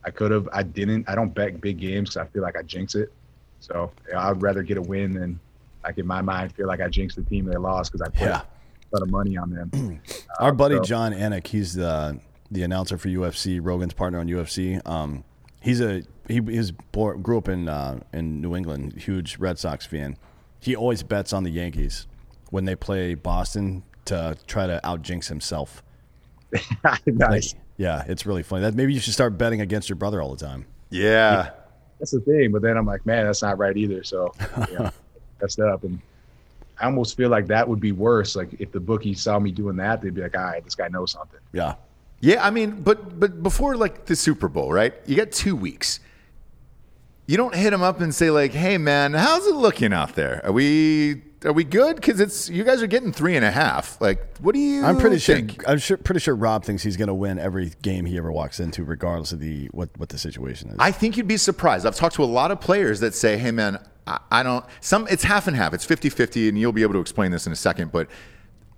[0.03, 0.47] I could have.
[0.53, 1.07] I didn't.
[1.09, 3.11] I don't bet big games because I feel like I jinx it.
[3.59, 5.39] So know, I'd rather get a win than
[5.83, 8.21] like in my mind feel like I jinxed the team they lost because I put
[8.27, 8.41] Yeah.
[8.41, 10.01] a lot of money on them.
[10.39, 14.85] Our buddy so- Jon Anik, he's the the announcer for UFC, Rogan's partner on UFC.
[14.87, 15.23] Um,
[15.61, 19.85] he's a he is born, grew up in uh, in New England, huge Red Sox
[19.85, 20.17] fan.
[20.59, 22.07] He always bets on the Yankees
[22.49, 25.83] when they play Boston to try to out jinx himself.
[26.83, 27.55] Like, nice.
[27.77, 28.63] yeah, it's really funny.
[28.63, 30.65] That maybe you should start betting against your brother all the time.
[30.89, 31.51] Yeah.
[31.99, 32.51] That's the thing.
[32.51, 34.03] But then I'm like, man, that's not right either.
[34.03, 34.33] So
[34.69, 34.91] you know,
[35.39, 35.83] that's up.
[35.85, 36.01] And
[36.79, 38.35] I almost feel like that would be worse.
[38.35, 40.89] Like if the bookie saw me doing that, they'd be like, all right, this guy
[40.89, 41.39] knows something.
[41.53, 41.75] Yeah,
[42.19, 44.93] Yeah, I mean, but but before like the Super Bowl, right?
[45.05, 45.99] You got two weeks.
[47.27, 50.41] You don't hit him up and say like, "Hey, man, how's it looking out there?
[50.43, 51.95] Are we are we good?
[51.95, 53.99] Because it's you guys are getting three and a half.
[53.99, 54.85] Like, what do you?
[54.85, 55.61] I'm pretty think?
[55.61, 55.69] sure.
[55.69, 58.59] I'm sure, pretty sure Rob thinks he's going to win every game he ever walks
[58.59, 60.75] into, regardless of the what what the situation is.
[60.79, 61.85] I think you'd be surprised.
[61.85, 65.07] I've talked to a lot of players that say, "Hey, man, I, I don't." Some
[65.09, 65.73] it's half and half.
[65.73, 67.91] It's 50-50, and you'll be able to explain this in a second.
[67.91, 68.07] But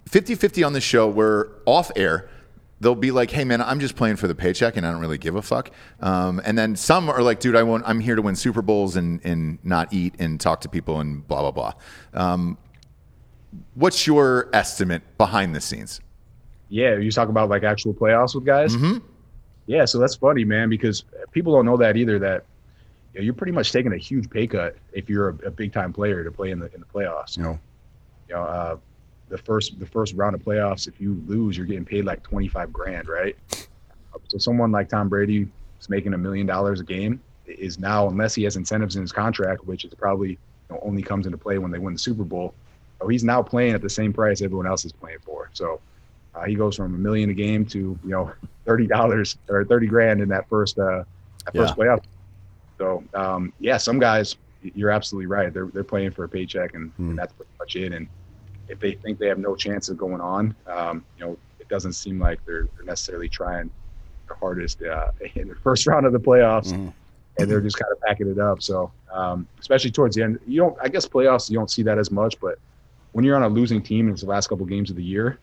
[0.10, 2.30] 50-50 on the show, we're off air.
[2.80, 5.18] They'll be like, "Hey, man, I'm just playing for the paycheck, and I don't really
[5.18, 7.84] give a fuck." Um, and then some are like, "Dude, I want.
[7.88, 11.26] I'm here to win Super Bowls and and not eat and talk to people and
[11.28, 11.74] blah blah blah."
[12.14, 12.58] Um,
[13.76, 16.02] what's your estimate behind the scenes?
[16.70, 18.76] Yeah, you talk about like actual playoffs with guys.
[18.76, 18.98] Mm-hmm.
[19.68, 22.20] Yeah, so that's funny, man, because people don't know that either.
[22.20, 22.44] That
[23.14, 25.72] you know, you're pretty much taking a huge pay cut if you're a, a big
[25.72, 27.38] time player to play in the in the playoffs.
[27.38, 27.60] you know,
[28.28, 28.78] You know, uh,
[29.30, 32.48] the first the first round of playoffs, if you lose, you're getting paid like twenty
[32.48, 33.36] five grand, right?
[34.28, 35.48] So someone like Tom Brady
[35.80, 39.12] is making a million dollars a game is now, unless he has incentives in his
[39.12, 40.38] contract, which is probably you
[40.70, 42.54] know, only comes into play when they win the Super Bowl.
[43.02, 45.50] Oh, he's now playing at the same price everyone else is playing for.
[45.54, 45.82] So
[46.36, 48.32] uh, he goes from a million a game to you know
[48.66, 51.04] thirty dollars or thirty grand in that first uh,
[51.46, 51.84] that first Yeah.
[51.86, 52.04] playoff.
[52.78, 55.54] So um, yeah, some guys, you're absolutely right.
[55.54, 57.10] They're they're playing for a paycheck, and, Hmm.
[57.12, 57.92] and that's pretty much it.
[57.94, 58.08] And
[58.74, 61.94] if they think they have no chance of going on, um, you know, it doesn't
[61.94, 63.70] seem like they're, they're necessarily trying
[64.28, 66.92] their hardest uh, in the first round of the playoffs, Mhm.
[67.38, 68.62] and they're just kind of packing it up.
[68.64, 70.76] So um, especially towards the end, you don't.
[70.82, 72.58] I guess playoffs you don't see that as much, but
[73.12, 75.38] when you're on a losing team and it's the last couple games of the year,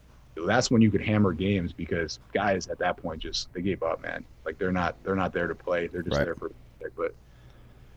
[0.45, 4.03] that's when you could hammer games because guys at that point just they gave up,
[4.03, 4.25] man.
[4.45, 5.87] Like they're not they're not there to play.
[5.87, 6.25] They're just Right.
[6.25, 6.51] there for
[6.97, 7.15] but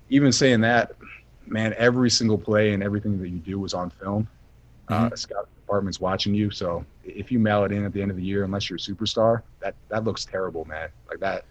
[0.10, 0.91] even saying that,
[1.48, 4.28] man, every single play and everything that you do was on film.
[4.93, 5.13] Uh, Mm-hmm.
[5.13, 6.51] a scout departments watching you.
[6.51, 8.79] So if you mail it in at the end of the year, unless you're a
[8.79, 10.89] superstar, that that looks terrible, man.
[11.10, 11.45] Like that,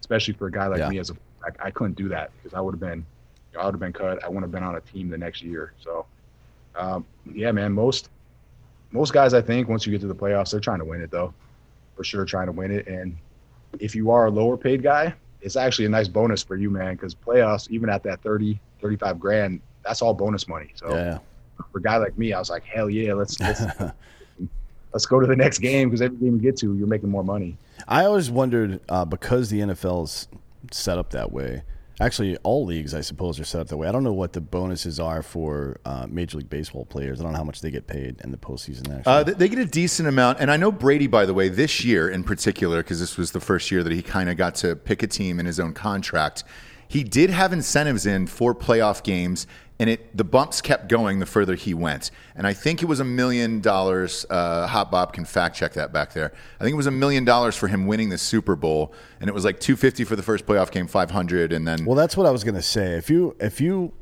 [0.00, 0.88] especially for a guy like Yeah.
[0.88, 3.04] me as a, I, I couldn't do that because I would have been,
[3.58, 4.22] I would have been cut.
[4.24, 5.72] I wouldn't have been on a team the next year.
[5.82, 6.06] So,
[6.74, 7.04] um,
[7.34, 8.08] yeah, man, most
[8.92, 11.10] most guys, I think, once you get to the playoffs, they're trying to win it
[11.10, 11.34] though,
[11.96, 12.86] for sure, trying to win it.
[12.86, 13.16] And
[13.80, 16.94] if you are a lower paid guy, it's actually a nice bonus for you, man,
[16.94, 20.70] because playoffs, even at that 30, 35 grand, that's all bonus money.
[20.74, 21.18] So Yeah.
[21.72, 23.62] For a guy like me, I was like, hell yeah, let's let's,
[24.92, 27.24] let's go to the next game because every game you get to, you're making more
[27.24, 27.56] money.
[27.88, 30.28] I always wondered uh, because the NFL's
[30.70, 31.62] set up that way.
[31.98, 33.88] Actually, all leagues, I suppose, are set up that way.
[33.88, 37.20] I don't know what the bonuses are for uh, Major League Baseball players.
[37.20, 38.94] I don't know how much they get paid in the postseason.
[38.98, 41.48] Actually, Uh, they, they get a decent amount, and I know Brady, by the way,
[41.48, 44.54] this year in particular, because this was the first year that he kind of got
[44.56, 46.44] to pick a team in his own contract.
[46.86, 49.46] He did have incentives in for playoff games,
[49.78, 52.10] and it the bumps kept going the further he went.
[52.34, 54.24] And I think it was a million dollars.
[54.30, 56.32] Uh, Hot Bob can fact check that back there.
[56.60, 59.34] I think it was a million dollars for him winning the Super Bowl, and it
[59.34, 61.84] was like two fifty for the first playoff game, five hundred, and then.
[61.84, 62.92] well, that's what I was going to say.
[62.96, 63.92] If you if you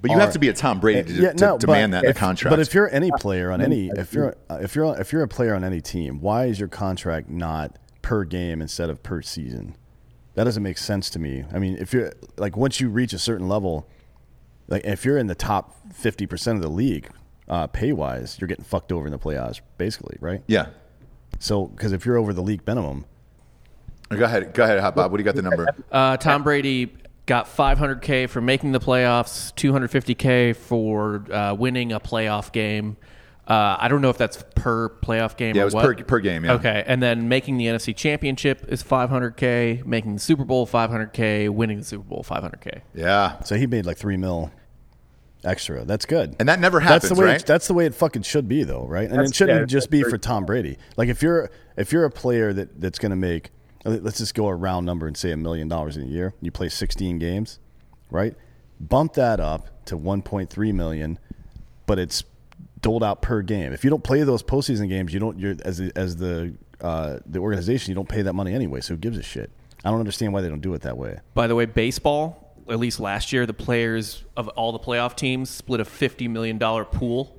[0.00, 1.96] but you are- have to be a Tom Brady to, Yeah, to no, demand but
[1.98, 2.50] that in a if- contract.
[2.52, 5.28] But if you're any player on any, if you're uh, if you're if you're a
[5.28, 9.76] player on any team, why is your contract not per game instead of per season?
[10.34, 11.44] That doesn't make sense to me.
[11.52, 13.86] I mean, if you're like once you reach a certain level,
[14.70, 17.08] like if you're in the top fifty percent of the league,
[17.48, 20.42] uh, pay wise, you're getting fucked over in the playoffs, basically, right?
[20.46, 20.66] yeah.
[21.38, 23.04] So because if you're over the league minimum,
[24.10, 25.12] Go ahead, go ahead, Hot Bob.
[25.12, 25.66] What do you got the number?
[25.90, 26.92] Uh, Tom Brady
[27.26, 32.96] got 500k for making the playoffs, 250k for uh, winning a playoff game.
[33.46, 35.54] Uh, I don't know if that's per playoff game.
[35.54, 35.96] Yeah, or it was what.
[35.96, 36.54] per- per game, yeah.
[36.54, 41.78] Okay, and then making the NFC Championship is 500k, making the Super Bowl 500k, winning
[41.78, 42.80] the Super Bowl 500k.
[42.94, 43.40] Yeah.
[43.42, 44.50] so he made like three mil
[45.44, 45.84] extra.
[45.84, 46.36] That's good.
[46.38, 47.32] And that never That's happens, the way.
[47.32, 47.46] right?
[47.46, 49.04] That's the way it fucking should be, though, right?
[49.04, 50.76] And That's- it shouldn't yeah, just be for Tom Brady.
[50.96, 53.50] Like if you're if you're a player that that's going to make,
[53.84, 56.34] let's just go a round number and say a million dollars in a year.
[56.42, 57.58] You play 16 games,
[58.10, 58.34] right?
[58.78, 61.18] Bump that up to 1.3 million,
[61.86, 62.24] but it's
[62.80, 63.72] doled out per game.
[63.72, 65.38] If you don't play those postseason games, you don't.
[65.38, 68.80] You're as the, as the uh, the organization, you don't pay that money anyway.
[68.80, 69.50] So who gives a shit?
[69.84, 71.18] I don't understand why they don't do it that way.
[71.34, 72.39] By the way, baseball,
[72.70, 76.58] at least last year, the players of all the playoff teams split a $50 million
[76.58, 77.36] pool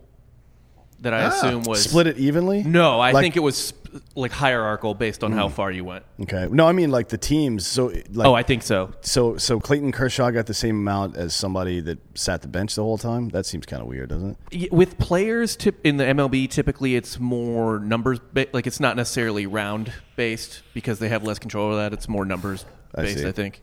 [1.02, 1.84] that I ah, assume was.
[1.84, 2.64] Split it evenly?
[2.64, 3.74] No, I Like- think it was
[4.16, 5.54] like hierarchical based on how hmm.
[5.54, 6.06] far you went.
[6.22, 6.48] Okay.
[6.50, 7.68] No, I mean like the teams.
[7.68, 8.94] So like, Oh, I think so.
[9.02, 12.84] So so Clayton Kershaw got the same amount as somebody that sat the bench the
[12.84, 13.30] whole time.
[13.30, 14.72] That seems kind of weird, doesn't it?
[14.72, 19.46] With players tip in the MLB, typically it's more numbers, ba- like it's not necessarily
[19.46, 21.92] round based because they have less control of that.
[21.92, 22.66] It's more numbers
[22.96, 23.28] based, see.
[23.28, 23.62] I think.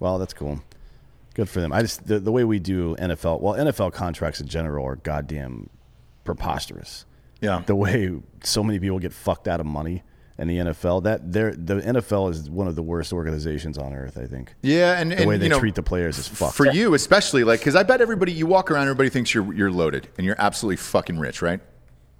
[0.00, 0.60] Well, that's cool.
[1.38, 1.72] Good for them.
[1.72, 3.40] I just the, the way we do NFL.
[3.40, 5.70] Well, NFL contracts in general are goddamn
[6.24, 7.06] preposterous.
[7.40, 7.62] Yeah.
[7.64, 10.02] The way so many people get fucked out of money
[10.36, 11.04] in the NFL.
[11.04, 14.18] That they're, the NFL is one of the worst organizations on earth.
[14.18, 14.52] I think.
[14.62, 16.56] Yeah, and, The and way they you know, treat the players is fucked.
[16.56, 19.70] For you especially, like, because I bet everybody you walk around, everybody thinks you're you're
[19.70, 21.60] loaded and you're absolutely fucking rich, right?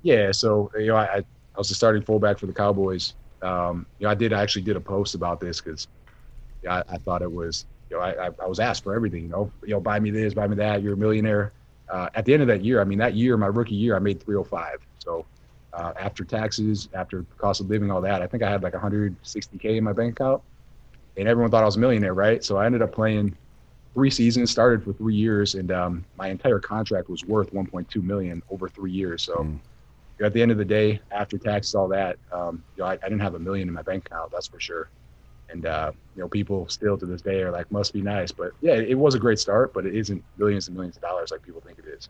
[0.03, 1.25] Yeah, so you know, I, I I
[1.57, 3.15] was the starting fullback for the Cowboys.
[3.43, 5.89] Um, you know, I did I actually did a post about this because
[6.71, 9.23] I, I thought it was you know I, I was asked for everything.
[9.23, 10.83] You know, you know, buy me this, buy me that.
[10.83, 11.53] You're a millionaire.
[11.91, 13.99] Uh, at the end of that year, I mean, that year, my rookie year, I
[13.99, 14.77] made 305.
[14.99, 15.27] So
[15.73, 19.65] uh, after taxes, after cost of living, all that, I think I had like 160k
[19.65, 20.43] in my bank account,
[21.17, 22.45] and everyone thought I was a millionaire, right?
[22.45, 23.37] So I ended up playing
[23.95, 28.43] three seasons, started for three years, and um, my entire contract was worth 1.2 million
[28.51, 29.23] over three years.
[29.23, 32.83] So you know, at the end of the day, after taxes, all that, um, you
[32.83, 34.91] know, I, I didn't have a million in my bank account, that's for sure.
[35.51, 38.53] And uh, you know, people still to this day are like, must be nice, but
[38.61, 41.43] yeah, it was a great start, but it isn't millions and millions of dollars like
[41.43, 42.09] people think it is.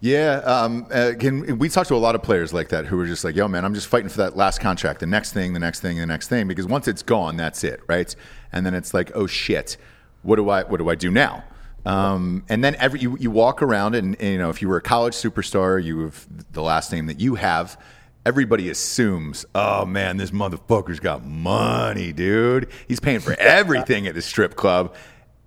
[0.00, 3.06] Yeah, um, uh, can, we talk to a lot of players like that who are
[3.06, 5.58] just like, "Yo, man, I'm just fighting for that last contract, the next thing, the
[5.58, 8.14] next thing, the next thing." Because once it's gone, that's it, right?
[8.52, 9.76] And then it's like, "Oh shit,
[10.22, 11.44] what do I what do I do now?"
[11.84, 14.78] Um, and then every you, you walk around, and, and you know, if you were
[14.78, 17.78] a college superstar, you have the last name that you have.
[18.26, 22.68] Everybody assumes, oh man, this motherfucker's got money, dude.
[22.88, 24.96] He's paying for everything at the strip club,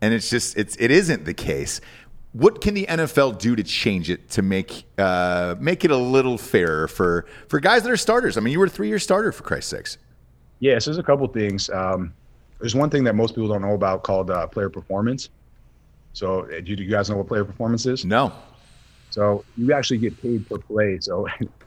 [0.02, 1.82] and it's just it's it isn't the case.
[2.32, 6.38] What can the NFL do to change it to make uh, make it a little
[6.38, 8.38] fairer for for guys that are starters?
[8.38, 9.98] I mean, you were a three year starter for Christ's sakes.
[10.60, 11.70] Yes, there's a couple things.
[11.70, 12.14] Um,
[12.60, 15.30] there's one thing that most people don't know about called uh, player performance.
[16.14, 18.06] So, uh, do you guys know what player performance is?
[18.06, 18.32] No,
[19.10, 21.00] So you actually get paid per play.
[21.02, 21.28] So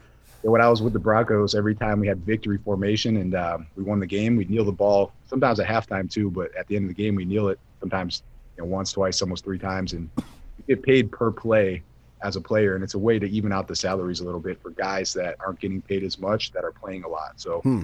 [0.51, 3.83] when I was with the Broncos, every time we had victory formation and um, we
[3.83, 5.13] won the game, we'd kneel the ball.
[5.25, 8.23] Sometimes at halftime too, but at the end of the game, we kneel it sometimes
[8.57, 10.09] you know, once, twice, almost three times, and
[10.57, 11.81] you get paid per play
[12.23, 14.61] as a player, and it's a way to even out the salaries a little bit
[14.61, 17.31] for guys that aren't getting paid as much that are playing a lot.
[17.37, 17.83] So Hmm.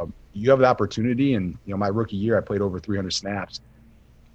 [0.00, 3.12] um, you have the opportunity, and you know, my rookie year, I played over 300
[3.12, 3.60] snaps.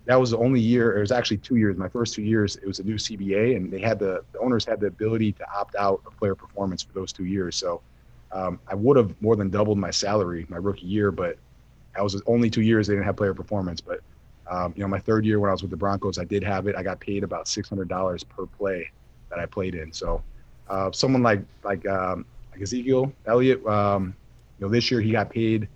[0.07, 0.97] That was the only year.
[0.97, 1.75] It was actually two years.
[1.75, 4.63] My first two years, it was a new CBA, and they had the, the owners
[4.65, 7.57] had the ability to opt out of player performance for those two years.
[7.57, 7.81] So
[8.31, 11.37] um, I would have more than doubled my salary my rookie year, but
[11.93, 13.81] I was only two years they didn't have player performance.
[13.81, 13.99] But
[14.49, 16.67] um, you know, my third year when I was with the Broncos, I did have
[16.67, 16.75] it.
[16.77, 18.89] I got paid about six hundred dollars per play
[19.29, 19.91] that I played in.
[19.91, 20.23] So
[20.69, 24.15] uh, someone like like um, like Ezekiel Elliott, um,
[24.57, 25.67] you know, this year he got paid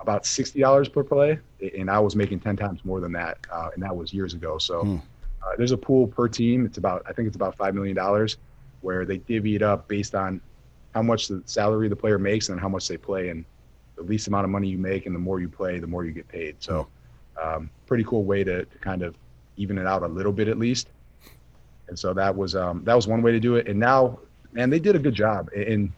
[0.00, 1.38] about sixty dollars per play,
[1.76, 4.58] and I was making ten times more than that, uh, and that was years ago.
[4.58, 4.96] So Hmm.
[4.96, 6.66] uh, there's a pool per team.
[6.66, 8.36] It's about I think it's about five million dollars,
[8.80, 10.40] where they divvy it up based on
[10.94, 13.44] how much the salary the player makes and how much they play, and
[13.96, 16.12] the least amount of money you make and the more you play, the more you
[16.12, 16.56] get paid.
[16.60, 16.86] So
[17.42, 19.16] um, pretty cool way to, to kind of
[19.56, 20.88] even it out a little bit at least.
[21.88, 23.66] And so that was um, that was one way to do it.
[23.66, 24.20] And now,
[24.52, 25.50] man, they did a good job.
[25.54, 25.92] And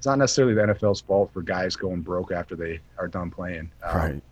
[0.00, 3.70] it's not necessarily the NFL's fault for guys going broke after they are done playing.
[3.84, 4.22] Um, Right.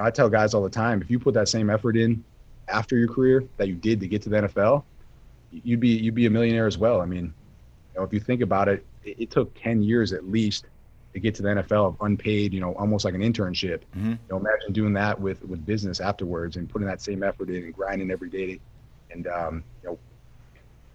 [0.00, 2.24] I tell guys all the time, if you put that same effort in
[2.66, 4.82] after your career that you did to get to the NFL,
[5.52, 7.00] you'd be you'd be a millionaire as well.
[7.00, 10.28] I mean, you know, if you think about it, it, it took ten years at
[10.28, 10.64] least
[11.14, 13.82] to get to the NFL of unpaid, you know, almost like an internship.
[13.96, 14.10] Mhm.
[14.10, 17.62] You know, imagine doing that with with business afterwards and putting that same effort in
[17.62, 18.58] and grinding every day,
[19.12, 19.98] and um, you know,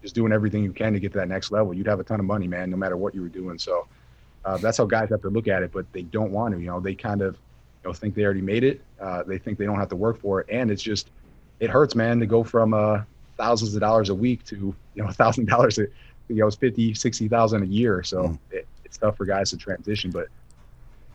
[0.04, 1.74] just doing everything you can to get to that next level.
[1.74, 3.58] You'd have a ton of money, man, no matter what you were doing.
[3.58, 3.88] So
[4.46, 6.60] uh, that's how guys have to look at it, but they don't want to.
[6.60, 7.36] You know, they kind of
[7.84, 8.82] you know think they already made it.
[9.00, 11.10] Uh, they think they don't have to work for it, and it's just
[11.60, 13.02] it hurts, man, to go from uh,
[13.38, 15.78] thousands of dollars a week to you know a thousand dollars.
[15.78, 15.88] You
[16.36, 18.04] know, it's fifty, sixty thousand a year.
[18.04, 18.40] So Mm.
[18.52, 20.28] it, it's tough for guys to transition, but.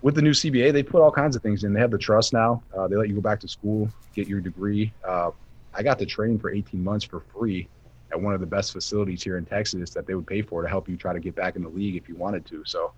[0.00, 1.72] With the new CBA, they put all kinds of things in.
[1.72, 2.62] They have the trust now.
[2.72, 4.92] Uh, they let you go back to school, get your degree.
[5.04, 5.32] Uh,
[5.74, 7.68] I got to train for 18 months for free
[8.10, 10.68] at one of the best facilities here in Texas that they would pay for to
[10.68, 12.62] help you try to get back in the league if you wanted to.
[12.64, 12.92] So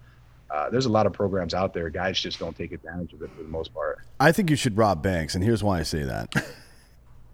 [0.50, 1.88] uh, there's a lot of programs out there.
[1.90, 4.00] Guys just don't take advantage of it for the most part.
[4.18, 6.44] I think you should rob banks, and here's why I say that.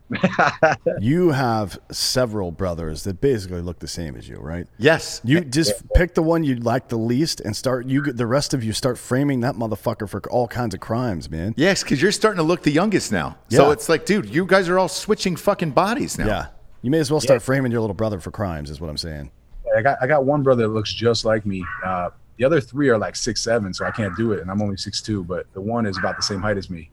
[1.00, 4.66] you have several brothers that basically look the same as you, right?
[4.78, 5.20] Yes.
[5.24, 7.86] You just pick the one you like the least and start.
[7.86, 11.54] You the rest of you start framing that motherfucker for all kinds of crimes, man.
[11.56, 13.36] Yes, because you're starting to look the youngest now.
[13.48, 16.26] So it's like, dude, you guys are all switching fucking bodies now.
[16.26, 16.46] Yeah,
[16.82, 18.70] you may as well start framing your little brother for crimes.
[18.70, 19.30] Is what I'm saying.
[19.76, 21.64] I got I got one brother that looks just like me.
[21.84, 24.60] Uh, the other three are like six seven, so I can't do it, and I'm
[24.62, 25.24] only six two.
[25.24, 26.90] But the one is about the same height as me.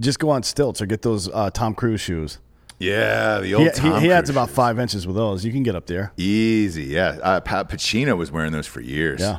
[0.00, 2.38] Just go on stilts or get those uh, Tom Cruise shoes.
[2.78, 5.44] Yeah, the He, old he, Tom he adds Cruise about five inches with those.
[5.44, 6.12] You can get up there.
[6.16, 7.18] Easy, yeah.
[7.22, 9.20] Uh, Pa- Pacino was wearing those for years.
[9.20, 9.38] Yeah.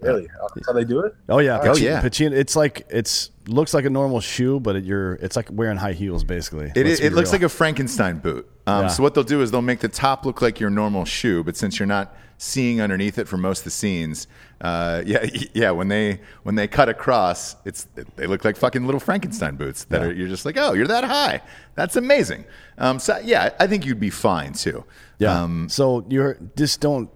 [0.00, 0.28] Really?
[0.28, 1.14] Uh, That's how they do it?
[1.28, 1.58] Oh yeah.
[1.60, 2.00] Oh, Pacino- yeah.
[2.00, 5.76] Pacino, it's like it's looks like a normal shoe, but it, you're it's like wearing
[5.76, 6.72] high heels basically.
[6.74, 8.48] It, Let's it, looks like a Frankenstein boot.
[8.66, 8.88] Um, Yeah.
[8.88, 11.56] So what they'll do is they'll make the top look like your normal shoe, but
[11.56, 14.28] since you're not seeing underneath it for most of the scenes,
[14.60, 15.70] uh, yeah, yeah.
[15.70, 20.00] When they when they cut across, it's they look like fucking little Frankenstein boots that
[20.00, 20.06] Yeah.
[20.08, 21.40] are you're just like, oh, you're that high.
[21.74, 22.44] That's amazing.
[22.76, 24.84] Um, so yeah, I think you'd be fine too.
[25.18, 25.42] Yeah.
[25.42, 27.10] Um, so you're just don't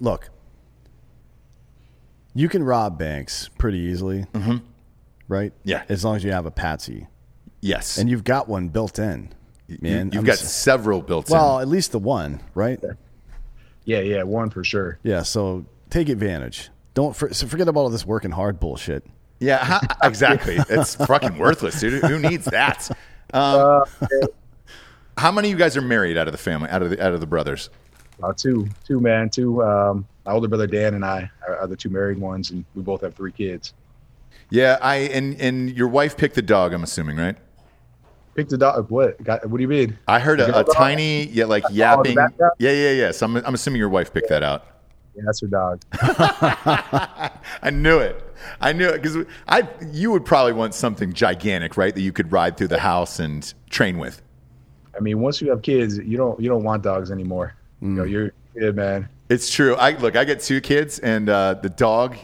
[0.00, 0.30] look.
[2.34, 4.58] You can rob banks pretty easily, mm-hmm.
[5.28, 5.52] Right?
[5.64, 5.84] Yeah.
[5.88, 7.06] as long as you have a patsy,
[7.60, 7.98] yes.
[7.98, 9.32] and you've got one built in.
[9.68, 11.62] Man, you, have I'm got s- several built well, in.
[11.62, 12.82] at least the one, right?
[13.84, 14.98] Yeah, yeah, one for sure.
[15.02, 15.22] Yeah.
[15.22, 16.70] So take advantage.
[16.94, 19.04] Don't for, so forget about all this working hard bullshit.
[19.40, 20.56] Yeah, ha- exactly.
[20.70, 22.02] it's fucking worthless, dude.
[22.02, 22.90] Who needs that?
[23.34, 23.84] Um,
[25.18, 27.12] how many of you guys are married out of the family, out of the out
[27.12, 27.70] of the brothers?
[28.22, 29.62] Uh, two, two man, two.
[29.62, 32.82] Um, my older brother Dan and I are, are the two married ones, and we
[32.82, 33.74] both have three kids.
[34.50, 36.72] Yeah, I and and your wife picked the dog.
[36.72, 37.36] I'm assuming, right?
[38.34, 38.90] Picked the dog.
[38.90, 39.22] What?
[39.22, 39.98] Got, what do you mean?
[40.06, 42.16] I heard a, a tiny, yeah, like yapping.
[42.58, 43.10] Yeah, yeah, yeah.
[43.10, 44.64] So I'm, I'm assuming your wife picked that out.
[45.14, 45.82] Yeah, that's her dog.
[45.92, 48.22] I knew it.
[48.60, 51.92] I knew it because I you would probably want something gigantic, right?
[51.94, 54.22] That you could ride through the house and train with.
[54.96, 57.54] I mean, once you have kids, you don't you don't want dogs anymore.
[57.80, 59.08] You know, you're good, man.
[59.28, 59.74] It's true.
[59.74, 60.16] I look.
[60.16, 62.16] I get two kids, and uh, the dog,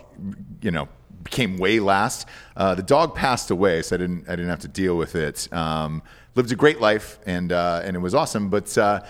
[0.63, 0.89] you know,
[1.31, 2.29] came way last.
[2.57, 4.29] Uh, the dog passed away, so I didn't.
[4.29, 5.53] I didn't have to deal with it.
[5.53, 6.03] Um,
[6.35, 8.51] lived a great life, and uh, and it was awesome.
[8.51, 9.03] But uh,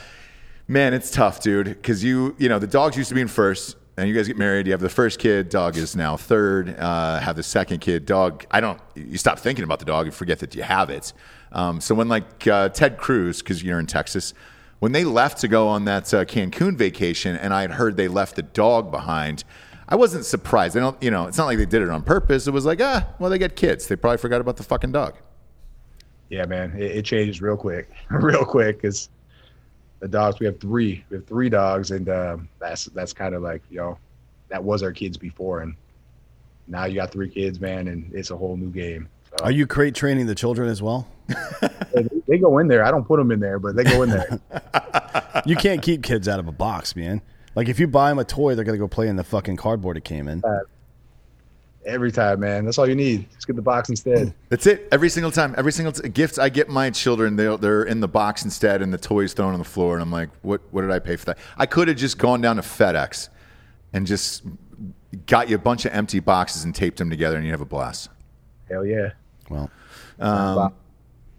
[0.69, 1.67] man, it's tough, dude.
[1.67, 4.39] Because you, you know, the dogs used to be in first, and you guys get
[4.39, 4.67] married.
[4.67, 5.49] You have the first kid.
[5.49, 6.79] Dog is now third.
[6.79, 8.07] Uh, have the second kid.
[8.07, 8.45] Dog.
[8.51, 8.81] I don't.
[8.95, 11.13] You stop thinking about the dog and forget that you have it.
[11.53, 14.35] Um, so when like uh, Ted Cruz, because you're in Texas
[14.85, 18.07] when they left to go on that uh, Cancun vacation, and I had heard they
[18.07, 19.43] left the dog behind,
[19.89, 20.77] I wasn't surprised.
[20.77, 22.47] I don't, you know, it's not like they did it on purpose.
[22.47, 23.87] It was like, ah, well, they get kids.
[23.87, 25.15] They probably forgot about the fucking dog.
[26.31, 26.73] Yeah, man.
[26.77, 28.81] It, it changes real quick, real quick.
[28.81, 29.09] Because
[30.05, 30.39] the dogs.
[30.39, 31.05] We have three.
[31.09, 33.99] We have three dogs, and um, that's that's kind of like you know,
[34.49, 35.75] that was our kids before, and
[36.67, 39.09] now you got three kids, man, and it's a whole new game.
[39.31, 41.09] So, Are you crate training the children as well?
[41.95, 42.85] they, they go in there.
[42.85, 44.41] I don't put them in there, but they go in there.
[45.47, 47.21] You can't keep kids out of a box, man.
[47.55, 49.97] Like if you buy them a toy, they're gonna go play in the fucking cardboard
[49.97, 50.43] it came in.
[51.87, 52.65] Every time, man.
[52.65, 53.31] That's all you need.
[53.35, 54.33] Just get the box instead.
[54.49, 54.89] That's it.
[54.91, 58.09] Every single time, every single t- gifts I get my children, they're, they're in the
[58.09, 59.93] box instead, and the toys thrown on the floor.
[59.93, 60.63] And I'm like, what?
[60.71, 61.39] What did I pay for that?
[61.59, 63.29] I could have just gone down to FedEx
[63.93, 64.45] and just
[65.27, 67.67] got you a bunch of empty boxes and taped them together, and you have a
[67.67, 68.09] blast.
[68.71, 69.11] Hell yeah.
[69.51, 69.71] Well,
[70.21, 70.73] um,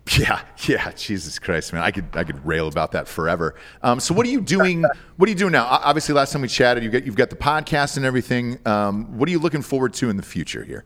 [0.20, 0.92] Yeah, yeah.
[0.92, 3.56] Jesus Christ, man, I could I could rail about that forever.
[3.82, 4.86] Um, so, what are you doing?
[5.18, 5.66] What are you doing now?
[5.66, 8.60] Obviously, last time we chatted, you got you've got the podcast and everything.
[8.68, 10.84] Um, what are you looking forward to in the future here?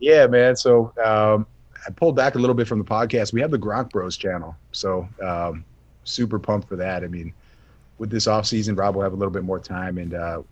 [0.00, 0.56] Yeah, man.
[0.56, 1.46] So um,
[1.86, 3.32] I pulled back a little bit from the podcast.
[3.32, 5.64] We have the Gronk Bros channel, so um,
[6.02, 7.04] super pumped for that.
[7.04, 7.32] I mean,
[7.98, 10.42] with this off season, Rob will have a little bit more time, and uh,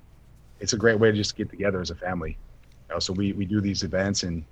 [0.61, 2.39] it's a great way to just get together as a family.
[2.89, 4.45] You know, so we we do these events, and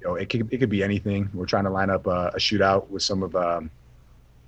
[0.00, 1.28] you know, it could it could be anything.
[1.34, 3.70] We're trying to line up a, a shootout with some of um,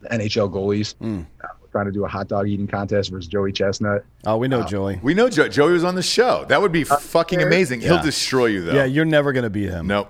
[0.00, 0.94] the NHL goalies.
[1.00, 1.24] Uh,
[1.60, 4.04] we're trying to do a hot dog eating contest versus Joey Chestnut.
[4.26, 4.98] oh, we know Joey.
[5.02, 6.44] We know Joe, Joey was on the show.
[6.48, 7.80] That would be fucking amazing.
[7.80, 8.74] He'll destroy you though.
[8.74, 9.86] Yeah, you're never gonna beat him.
[9.86, 10.08] Nope.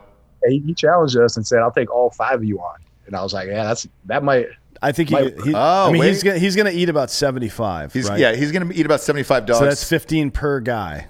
[0.48, 3.22] He, he challenged us and said, "I'll take all five of you on." And I
[3.22, 4.46] was like, "Yeah, that's that might."
[4.84, 5.14] I think he.
[5.14, 6.08] My- he Oh, I mean, wait.
[6.08, 7.92] he's gonna he's gonna eat about seventy five.
[7.92, 8.18] He's right?
[8.18, 8.34] yeah.
[8.34, 9.60] He's gonna eat about seventy five dollars.
[9.60, 11.06] So that's fifteen per guy.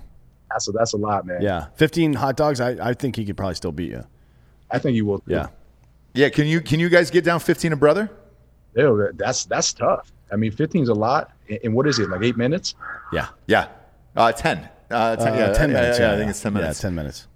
[0.51, 1.40] That's a, that's a lot, man.
[1.40, 2.61] Yeah, fifteen hot dogs.
[2.61, 4.05] I, I think he could probably still beat you.
[4.73, 5.19] I think you will.
[5.19, 5.33] too.
[5.33, 5.49] Yeah.
[6.15, 6.29] yeah.
[6.31, 8.11] Can you can you guys get down fifteen a brother?
[8.75, 10.11] Ew, that's that's tough.
[10.33, 11.31] I mean, 15 is a lot.
[11.51, 12.09] And and what is it?
[12.09, 12.75] Like eight minutes?
[13.13, 13.29] Yeah.
[13.47, 13.69] Yeah.
[14.17, 14.69] Uh, ten.
[14.91, 15.99] Uh, ten, Uh, yeah, ten minutes.
[15.99, 16.79] Yeah, Yeah, I think it's ten minutes.
[16.79, 17.29] Yeah, ten minutes.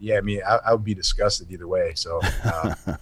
[0.00, 1.92] Yeah, I mean, I, I would be disgusted either way.
[1.94, 2.74] So uh,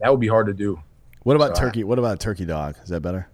[0.00, 0.80] that would be hard to do.
[1.24, 1.84] What about So I- turkey?
[1.84, 2.76] What about turkey dog?
[2.82, 3.28] Is that better?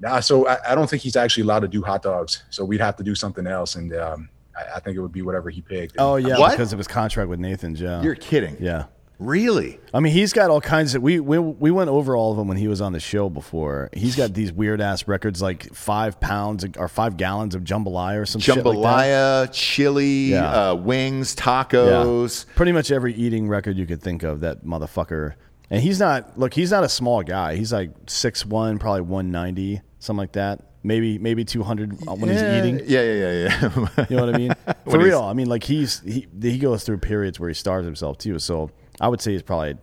[0.00, 2.42] Nah, so I, I don't think he's actually allowed to do hot dogs.
[2.50, 5.22] So we'd have to do something else, and um, I, I think it would be
[5.22, 5.96] whatever he picked.
[5.98, 6.52] Oh yeah, What?
[6.52, 7.80] because of his contract with Nathan's.
[7.80, 8.02] Yeah.
[8.02, 8.56] You're kidding.
[8.60, 8.86] yeah.
[9.18, 9.80] Really?
[9.94, 11.00] I mean, he's got all kinds of.
[11.02, 13.88] We, we we went over all of them when he was on the show before.
[13.94, 18.26] He's got these weird ass records, like five pounds or five gallons of jambalaya or
[18.26, 18.72] some shit like that.
[18.74, 20.70] Jambalaya, chili, Yeah.
[20.70, 21.44] uh, wings, Yeah.
[21.64, 22.44] tacos.
[22.56, 24.40] Pretty much every eating record you could think of.
[24.40, 25.32] That motherfucker.
[25.70, 26.38] And he's not.
[26.38, 27.56] Look, he's not a small guy.
[27.56, 30.60] He's like six one, probably one ninety, something like that.
[30.86, 32.80] Maybe maybe two hundred when he's eating.
[32.86, 34.06] Yeah, yeah, yeah, yeah.
[34.08, 34.52] You know what I mean?
[34.88, 35.20] For real.
[35.20, 38.38] I mean, like he's he he goes through periods where he starves himself too.
[38.38, 38.70] So
[39.00, 39.76] I would say he's probably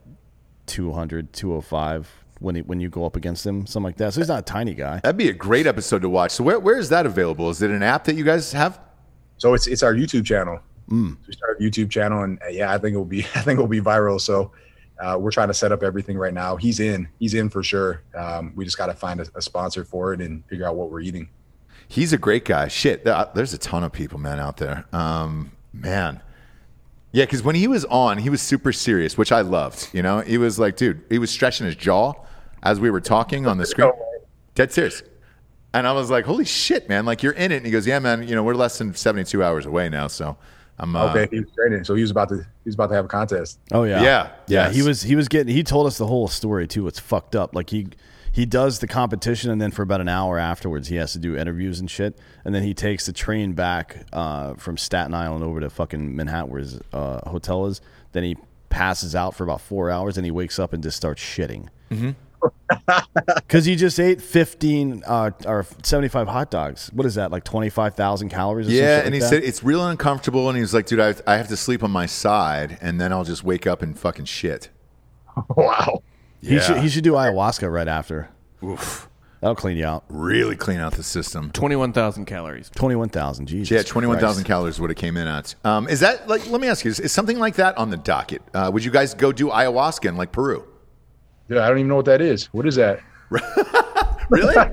[0.67, 4.13] 200, 205 when he, when you go up against him, something like that.
[4.13, 5.01] So he's not a tiny guy.
[5.01, 6.31] That'd be a great episode to watch.
[6.31, 7.49] So where where is that available?
[7.49, 8.79] Is it an app that you guys have?
[9.37, 10.59] So it's it's our YouTube channel.
[10.89, 11.15] Mm.
[11.15, 13.57] So we started a YouTube channel, and uh, yeah, I think it'll be I think
[13.57, 14.21] it'll be viral.
[14.21, 14.51] So
[14.99, 16.55] uh, we're trying to set up everything right now.
[16.55, 17.07] He's in.
[17.19, 18.01] He's in for sure.
[18.15, 20.89] Um, we just got to find a, a sponsor for it and figure out what
[20.91, 21.29] we're eating.
[21.87, 22.67] He's a great guy.
[22.69, 24.85] Shit, there's a ton of people, man, out there.
[24.93, 26.21] Um, man.
[27.11, 29.89] Yeah, because when he was on, he was super serious, which I loved.
[29.93, 32.13] You know, he was like, dude, he was stretching his jaw
[32.63, 33.91] as we were talking on the screen.
[34.55, 35.03] Dead serious.
[35.75, 37.05] And I was like, holy shit, man.
[37.05, 37.57] Like, you're in it.
[37.57, 40.07] And he goes, yeah, man, you know, we're less than 72 hours away now.
[40.07, 40.37] So
[40.83, 42.95] I'm, uh, Okay, he was training, so he was about to he was about to
[42.95, 43.59] have a contest.
[43.71, 44.27] Oh yeah, Yeah, yeah.
[44.67, 44.75] yes.
[44.75, 45.53] He was he was getting.
[45.53, 46.87] He told us the whole story too.
[46.87, 47.55] It's fucked up.
[47.55, 47.87] Like he
[48.31, 51.37] he does the competition, and then for about an hour afterwards, he has to do
[51.37, 52.17] interviews and shit.
[52.43, 56.49] And then he takes the train back uh, from Staten Island over to fucking Manhattan,
[56.49, 57.79] where his uh, hotel is.
[58.11, 58.37] Then he
[58.69, 61.67] passes out for about four hours, and he wakes up and just starts shitting.
[63.35, 66.89] Because he just ate fifteen uh, or seventy-five hot dogs.
[66.93, 67.31] What is that?
[67.31, 68.67] Like twenty-five thousand calories?
[68.67, 69.29] Or Yeah, and like he that?
[69.29, 71.91] said it's real uncomfortable, and he was like, "Dude, I, I have to sleep on
[71.91, 74.69] my side, and then I'll just wake up and fucking shit."
[75.55, 76.03] wow.
[76.41, 76.61] he Yeah.
[76.61, 78.29] should he should do ayahuasca right after.
[78.63, 79.09] Oof,
[79.41, 80.03] That'll clean you out.
[80.09, 81.51] really clean out the system.
[81.51, 82.69] Twenty-one thousand calories.
[82.75, 83.47] Twenty-one thousand.
[83.47, 83.71] Jesus.
[83.71, 84.47] Yeah, twenty-one thousand Christ.
[84.47, 85.55] calories would have came in at.
[85.63, 86.49] Um, is that like?
[86.49, 88.41] Let me ask you: is, is something like that on the docket?
[88.53, 90.65] Uh, would you guys go do ayahuasca in like Peru?
[91.47, 92.45] Dude, I don't even know what that is.
[92.53, 92.99] What is that?
[94.29, 94.55] Really?
[94.55, 94.71] yeah,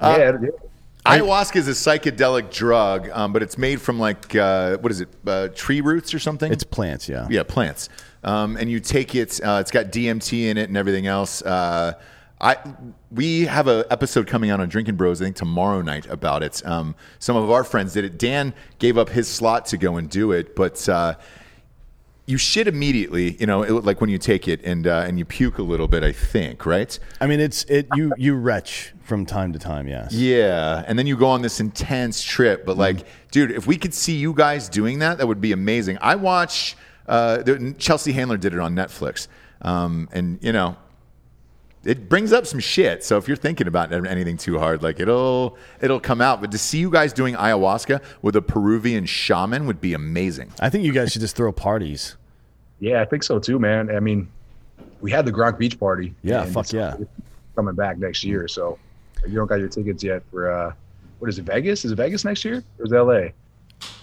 [0.00, 0.32] yeah.
[1.06, 5.08] ayahuasca is a psychedelic drug, um, but it's made from like uh, what is it?
[5.26, 6.52] Uh, tree roots or something?
[6.52, 7.08] It's plants.
[7.08, 7.26] Yeah.
[7.30, 7.88] Yeah, plants.
[8.24, 9.40] Um, and you take it.
[9.44, 11.42] Uh, it's got DMT in it and everything else.
[11.42, 11.92] Uh,
[12.40, 12.56] I
[13.10, 15.20] we have an episode coming out on Drinking Bros.
[15.20, 16.66] I think tomorrow night about it.
[16.66, 18.18] Um, some of our friends did it.
[18.18, 20.88] Dan gave up his slot to go and do it, but.
[22.30, 25.24] You shit immediately, you know, it, like when you take it and uh, and you
[25.24, 26.02] puke a little bit.
[26.04, 26.98] I think, right?
[27.20, 27.88] I mean, it's it.
[27.94, 29.88] You you retch from time to time.
[29.88, 30.12] Yes.
[30.12, 32.64] Yeah, and then you go on this intense trip.
[32.64, 35.98] But like, dude, if we could see you guys doing that, that would be amazing.
[36.00, 36.76] I watch.
[37.06, 39.26] Uh, the, Chelsea Handler did it on Netflix,
[39.62, 40.76] um, and you know,
[41.84, 43.02] it brings up some shit.
[43.04, 46.40] So if you're thinking about anything too hard, like it'll it'll come out.
[46.40, 50.52] But to see you guys doing ayahuasca with a Peruvian shaman would be amazing.
[50.60, 52.16] I think you guys should just throw parties.
[52.80, 53.94] Yeah, I think so too, man.
[53.94, 54.28] I mean,
[55.00, 56.14] we had the Gronk Beach Party.
[56.22, 56.96] Yeah, fuck it's yeah.
[57.54, 58.78] Coming back next year, so
[59.26, 60.72] you don't got your tickets yet for uh,
[61.18, 61.42] what is it?
[61.42, 61.84] Vegas?
[61.84, 63.32] Is it Vegas next year or is it L.A.?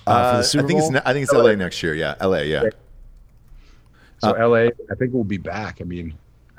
[0.05, 0.95] Uh, for the I think Bowl?
[0.95, 1.93] it's I think it's LA next year.
[1.95, 2.37] Yeah, LA.
[2.39, 2.63] Yeah.
[4.19, 4.67] So Uh, L.A.
[4.67, 5.79] I think we'll be back.
[5.81, 6.13] I mean,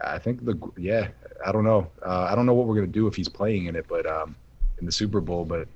[0.05, 1.09] I think the yeah.
[1.47, 1.89] I don't know.
[2.05, 4.35] Uh, I don't know what we're gonna do if he's playing in it, but um,
[4.81, 5.45] in the Super Bowl.
[5.45, 5.69] But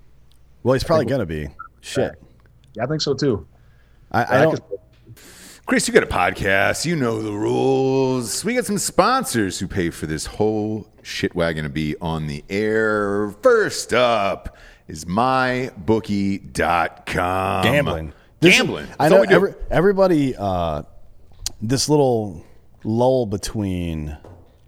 [0.64, 1.48] well, he's probably gonna be.
[1.80, 2.14] Shit.
[2.74, 3.46] yeah, I think so too.
[4.10, 4.54] I, I I don't.
[4.54, 4.78] could-
[5.72, 6.84] Chris, you got a podcast.
[6.84, 8.44] You know the rules.
[8.44, 12.44] We got some sponsors who pay for this whole shit wagon to be on the
[12.50, 13.30] air.
[13.42, 14.54] First up
[14.86, 16.42] is mybookie.com.
[17.64, 18.12] gambling.
[18.40, 18.86] This is- Gambling.
[19.00, 19.34] I know all we do.
[19.34, 20.36] every, everybody.
[20.36, 20.82] Uh,
[21.62, 22.44] this little
[22.84, 24.14] lull between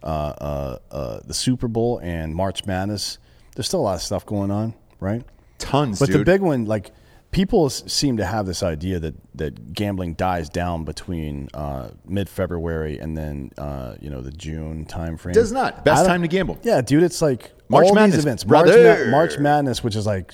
[0.03, 3.19] uh, uh, uh, the Super Bowl and March Madness.
[3.55, 5.23] There's still a lot of stuff going on, right?
[5.59, 6.21] Tons, But dude.
[6.21, 6.93] the big one, like
[7.35, 12.99] people seem to have this idea that that gambling dies down between uh, mid February
[12.99, 15.35] and then uh, you know the June time frame.
[15.35, 15.85] Does not.
[15.85, 16.59] Best time to gamble.
[16.63, 18.47] Yeah, dude, it's like March all Madness, these events.
[18.47, 18.69] March.
[18.69, 20.33] Ma- March Madness, which is like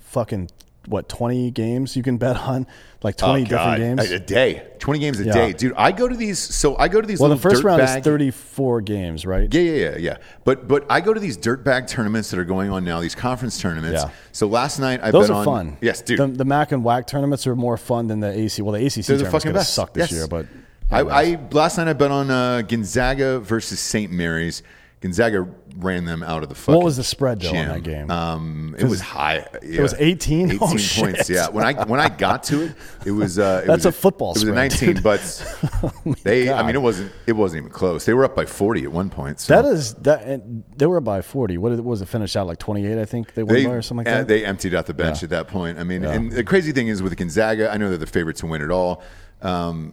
[0.00, 0.50] fucking
[0.86, 2.66] what twenty games you can bet on,
[3.02, 3.76] like Oh, twenty God.
[3.76, 4.10] different games.
[4.10, 4.62] A, a day.
[4.78, 5.32] 20 games a Yeah.
[5.32, 5.52] day.
[5.54, 6.38] Dude, I go to these.
[6.38, 9.52] So I go to these well, the first round bag- is thirty-four games, right?
[9.52, 10.16] Yeah, yeah, yeah, yeah.
[10.44, 13.58] But but I go to these dirtbag tournaments that are going on now, these conference
[13.58, 14.02] tournaments.
[14.02, 14.10] Yeah.
[14.32, 15.76] So last night I Those bet are on fun.
[15.80, 16.18] Yes, dude.
[16.18, 18.60] The, the MAC and WAC tournaments are more fun than the AC.
[18.62, 19.72] Well, the ACC They're the fucking gonna best.
[19.74, 20.18] suck this Yes.
[20.18, 20.46] year, but
[20.90, 24.12] I, I last night I bet on uh, Gonzaga versus St.
[24.12, 24.62] Mary's.
[25.04, 25.46] Gonzaga
[25.76, 26.74] ran them out of the fucking.
[26.76, 27.68] What was the spread, though, on gym.
[27.68, 28.10] that game?
[28.10, 29.46] Um, it was high.
[29.62, 30.46] It was 18?
[30.52, 30.82] 18 Oh, points.
[30.82, 31.28] shit.
[31.28, 31.48] Yeah.
[31.50, 32.74] When I when I got to it,
[33.04, 33.38] it was.
[33.38, 35.04] Uh, it That's was a football It was a 19, dude.
[35.04, 36.50] Oh but they.
[36.50, 37.12] I mean, it wasn't.
[37.26, 38.06] It wasn't even close.
[38.06, 39.40] They were up by 40 at one point.
[39.40, 39.54] So.
[39.60, 40.22] that is that.
[40.22, 41.58] And they were up by forty.
[41.58, 42.08] What was it?
[42.08, 44.26] Finished out like twenty-eight, I think they won They, by or something like that.
[44.26, 45.26] they emptied out the bench Yeah.
[45.26, 45.78] at that point.
[45.78, 48.46] I mean, and the crazy thing is with Gonzaga, I know they're the favorite to
[48.46, 49.02] win it all.
[49.42, 49.92] Um,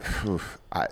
[0.72, 0.86] I,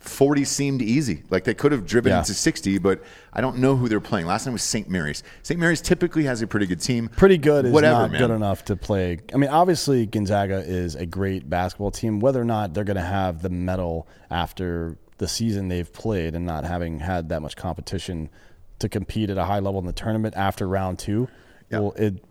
[0.00, 1.22] 40 seemed easy.
[1.30, 2.18] Like they could have driven Yeah.
[2.20, 4.26] into 60, but I don't know who they're playing.
[4.26, 4.88] Last time was St.
[4.88, 5.22] Mary's.
[5.42, 5.60] St.
[5.60, 7.08] Mary's typically has a pretty good team.
[7.08, 8.20] Pretty good is Whatever, not man.
[8.20, 9.18] good enough to play.
[9.32, 12.18] I mean, obviously Gonzaga is a great basketball team.
[12.18, 16.46] Whether or not they're going to have the medal after the season they've played and
[16.46, 18.30] not having had that much competition
[18.78, 21.28] to compete at a high level in the tournament after round two,
[21.70, 22.24] well, it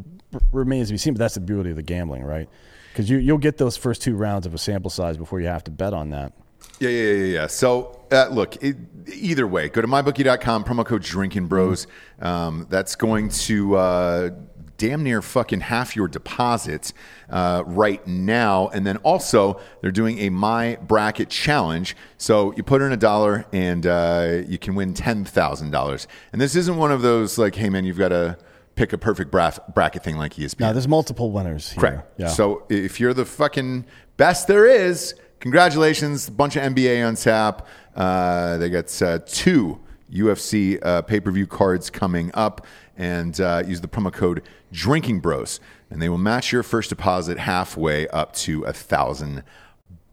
[0.51, 1.13] remains to be seen.
[1.13, 2.49] But that's the beauty of the gambling, right?
[2.91, 5.63] Because you you'll get those first two rounds of a sample size before you have
[5.65, 6.33] to bet on that.
[6.79, 7.47] Yeah, yeah, yeah, yeah.
[7.47, 8.77] So, uh, look, it,
[9.13, 11.87] either way, go to mybookie.com, promo code Drinking Bros.
[12.21, 14.29] Um, that's going to uh,
[14.77, 16.93] damn near fucking half your deposit
[17.29, 18.69] uh, right now.
[18.69, 21.95] And then also, they're doing a My Bracket Challenge.
[22.17, 26.07] So, you put in a dollar and uh, you can win $10,000.
[26.31, 28.37] And this isn't one of those, like, hey, man, you've got to
[28.75, 30.61] pick a perfect bra- bracket thing like ESPN.
[30.61, 31.71] Now, there's multiple winners.
[31.71, 31.81] Here.
[31.81, 32.13] Correct.
[32.17, 32.27] Yeah.
[32.29, 33.85] So if you're the fucking
[34.15, 36.27] best there is, congratulations.
[36.27, 37.67] A bunch of NBA on tap.
[37.95, 39.79] Uh, they got uh, two
[40.11, 42.65] UFC uh, pay per view cards coming up,
[42.97, 45.59] and uh, use the promo code Drinking Bros,
[45.89, 49.43] and they will match your first deposit halfway up to a thousand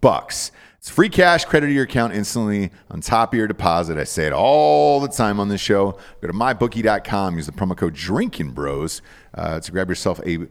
[0.00, 0.52] bucks.
[0.78, 3.98] It's free cash credit to your account instantly on top of your deposit.
[3.98, 5.98] I say it all the time on this show.
[6.20, 9.02] Go to mybookie.com, use the promo code Drinking Bros
[9.34, 10.46] uh, to grab yourself a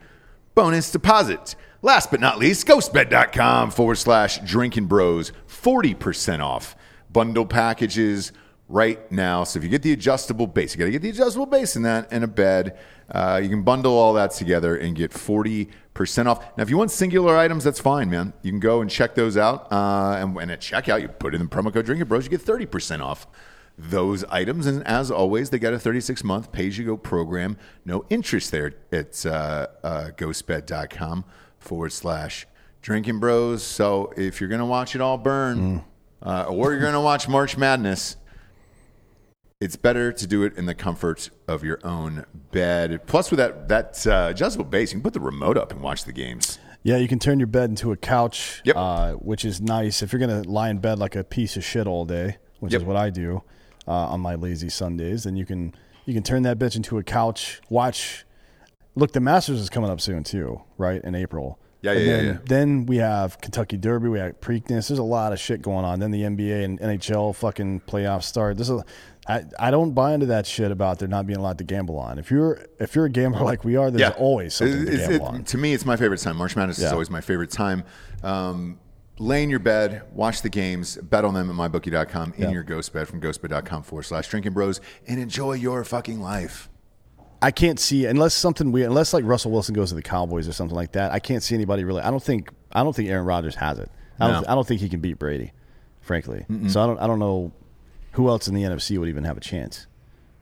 [0.53, 1.55] bonus deposit.
[1.85, 6.75] Last but not least, ghostbed.com forward slash drinking bros, 40% off
[7.11, 8.31] bundle packages
[8.67, 9.43] right now.
[9.43, 11.83] So if you get the adjustable base, you got to get the adjustable base in
[11.83, 12.79] that and a bed.
[13.11, 15.69] Uh, you can bundle all that together and get 40%
[16.25, 16.57] off.
[16.57, 18.33] Now, if you want singular items, that's fine, man.
[18.41, 19.71] You can go and check those out.
[19.71, 23.01] Uh, and, at checkout, you put in the promo code Drinking Bros, you get 30%
[23.01, 23.27] off
[23.77, 24.65] those items.
[24.65, 27.57] And as always, they got a 36 month pay as you go program.
[27.85, 31.25] No interest there at uh, uh, ghostbed.com
[31.65, 32.47] forward slash
[32.81, 33.63] drinking bros.
[33.63, 35.83] So if you're going to watch it all burn
[36.21, 38.15] uh, or you're going to watch March Madness,
[39.59, 43.05] it's better to do it in the comfort of your own bed.
[43.07, 46.03] Plus, with that that uh, adjustable base, you can put the remote up and watch
[46.03, 46.59] the games.
[46.83, 48.75] Yeah, you can turn your bed into a couch, Yep.
[48.77, 50.03] uh, which is nice.
[50.03, 52.73] If you're going to lie in bed like a piece of shit all day, which
[52.73, 52.81] Yep.
[52.81, 53.41] is what I do
[53.87, 55.73] uh, on my lazy Sundays, then you can
[56.05, 57.59] you can turn that bitch into a couch.
[57.69, 58.25] Watch.
[58.95, 61.01] Look, the Masters is coming up soon too, right?
[61.03, 61.59] In April.
[61.81, 62.37] Yeah, yeah, yeah, then, yeah.
[62.45, 64.09] Then we have Kentucky Derby.
[64.09, 64.87] We have Preakness.
[64.87, 65.99] There's a lot of shit going on.
[65.99, 68.57] Then the NBA and NHL fucking playoffs start.
[68.57, 68.81] This is.
[69.27, 71.97] I, I don't buy into that shit about there not being a lot to gamble
[71.99, 72.17] on.
[72.19, 75.21] If you're if you're a gambler like we are, there's always something to gamble it-
[75.21, 75.43] on.
[75.45, 76.37] To me, it's my favorite time.
[76.37, 77.83] March Madness is always my favorite time.
[78.23, 78.79] Um,
[79.19, 82.51] lay in your bed, watch the games, bet on them at mybookie.com in Yeah.
[82.51, 86.69] your ghost bed from ghostbed.com forward slash drinking bros and enjoy your fucking life.
[87.41, 90.53] I can't see unless something weird, unless like Russell Wilson goes to the Cowboys or
[90.53, 91.11] something like that.
[91.11, 92.01] I can't see anybody really.
[92.01, 92.49] I don't think.
[92.71, 93.89] I don't think Aaron Rodgers has it.
[94.19, 94.43] I don't.
[94.43, 94.51] No.
[94.51, 95.51] I don't think he can beat Brady,
[96.01, 96.45] frankly.
[96.69, 96.99] So I don't.
[96.99, 97.51] I don't know
[98.13, 99.87] who else in the NFC would even have a chance.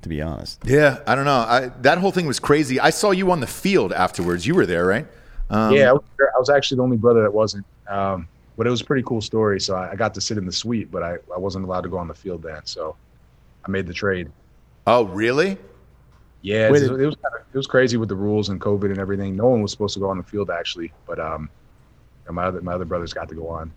[0.03, 1.31] To be honest, Yeah, I don't know.
[1.31, 2.77] I, that whole thing was crazy.
[2.77, 4.45] I saw you on the field afterwards.
[4.45, 5.07] You were there, right?
[5.49, 7.65] Um, yeah, I was, I was actually the only brother that wasn't.
[7.87, 8.27] Um,
[8.57, 9.61] but it was a pretty cool story.
[9.61, 11.89] So I, I got to sit in the suite, but I, I wasn't allowed to
[11.89, 12.59] go on the field then.
[12.65, 12.97] So
[13.65, 14.29] I made the trade.
[14.85, 15.57] Oh, really?
[16.43, 18.59] Yeah, Wait, it, did- it was kind of, it was crazy with the rules and
[18.61, 19.35] COVID and everything.
[19.35, 21.49] No one was supposed to go on the field actually, but um,
[22.29, 23.71] my other my other brothers got to go on.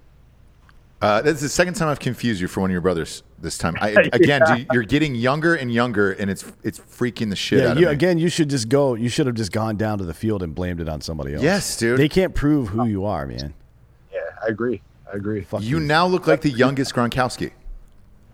[1.03, 3.77] Uh, that's the second time I've confused you for one of your brothers this time.
[3.81, 4.57] I, again, Yeah.
[4.57, 7.71] dude, you're getting younger and younger, and it's it's freaking the shit yeah.
[7.71, 7.95] out You, of me.
[7.95, 8.95] again, you should just go.
[8.95, 11.43] You should have just gone down to the field and blamed it on somebody else.
[11.45, 11.99] Yes, dude.
[12.01, 13.55] They can't prove who you are, man.
[14.13, 14.83] Yeah, I agree.
[15.13, 15.43] I agree.
[15.43, 17.53] Fuck you now look like the youngest Gronkowski.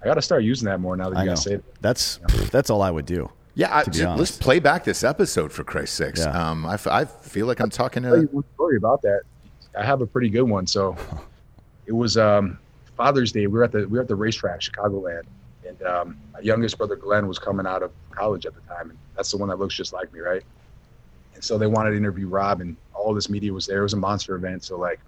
[0.01, 1.31] I got to start using that more now that you know.
[1.33, 1.65] guys say it.
[1.83, 2.19] That's
[2.51, 3.31] that's all I would do.
[3.55, 6.21] Yeah, I, To be just- let's play back this episode for Christ's sakes.
[6.21, 6.51] Yeah.
[6.51, 8.35] Um, I, f- I feel like I'm talking tell you to.
[8.37, 9.23] one story about that.
[9.79, 10.67] I have a pretty good one.
[10.67, 10.97] So
[11.87, 12.59] it was um,
[12.97, 13.47] Father's Day.
[13.47, 15.25] We were at the we were at the racetrack, Chicagoland,
[15.67, 18.99] and um, my youngest brother Glenn was coming out of college at the time, and
[19.17, 20.43] that's the one that looks just like me, right?
[21.35, 23.81] And so they wanted to interview Rob, and all this media was there.
[23.81, 25.01] It was a monster event, so like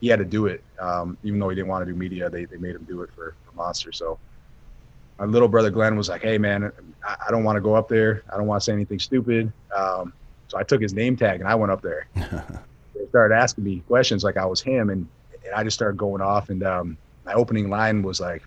[0.00, 2.28] he had to do it, um, even though he didn't want to do media.
[2.30, 3.92] They they made him do it for, for Monster.
[3.92, 4.18] So
[5.18, 6.72] my little brother Glenn was like, "Hey man,
[7.06, 8.22] I, I don't want to go up there.
[8.32, 10.12] I don't want to say anything stupid." Um,
[10.48, 12.06] so I took his name tag and I went up there.
[12.14, 15.06] they started asking me questions like I was him, and,
[15.44, 16.50] and I just started going off.
[16.50, 18.42] And um, my opening line was like,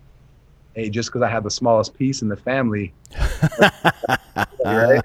[0.74, 2.94] "Hey, just because I have the smallest piece in the family,
[4.66, 5.02] right?"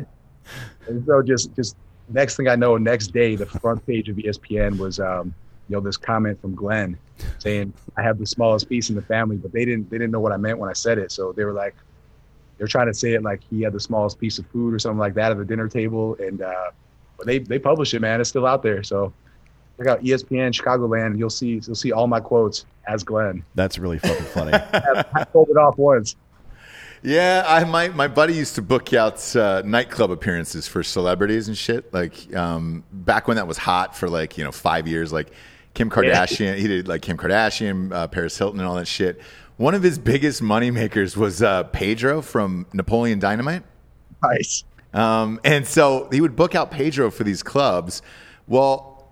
[0.89, 1.77] And so just just
[2.09, 5.35] next thing I know, next day, the front page of ESPN was um,
[5.69, 6.99] you know this comment from Glenn
[7.39, 10.21] saying I have the smallest piece in the family, but they didn't they didn't know
[10.21, 11.75] what I meant when I said it, so they were like.
[12.59, 14.99] They're trying to say it like he had the smallest piece of food or something
[14.99, 16.71] like that at the dinner table, and uh,
[17.17, 18.21] but they they publish it, man.
[18.21, 18.85] It's still out there.
[18.85, 19.13] So
[19.79, 21.19] check out ESPN Chicagoland.
[21.19, 23.45] You'll see you'll see all my quotes as Glenn.
[23.55, 24.53] That's really fucking funny.
[25.15, 26.17] I pulled it off once.
[27.03, 31.57] Yeah, I my my buddy used to book out uh, nightclub appearances for celebrities and
[31.57, 31.93] shit.
[31.93, 35.13] Like um, back when that was hot for like you know five years.
[35.13, 35.33] Like
[35.75, 39.21] Kim Kardashian, he did like Kim Kardashian, uh, Paris Hilton, and all that shit.
[39.57, 43.63] One of his biggest moneymakers was uh, Pedro from Napoleon Dynamite.
[44.23, 44.65] Nice.
[44.93, 48.03] Um, and so he would book out Pedro for these clubs.
[48.47, 49.09] Well,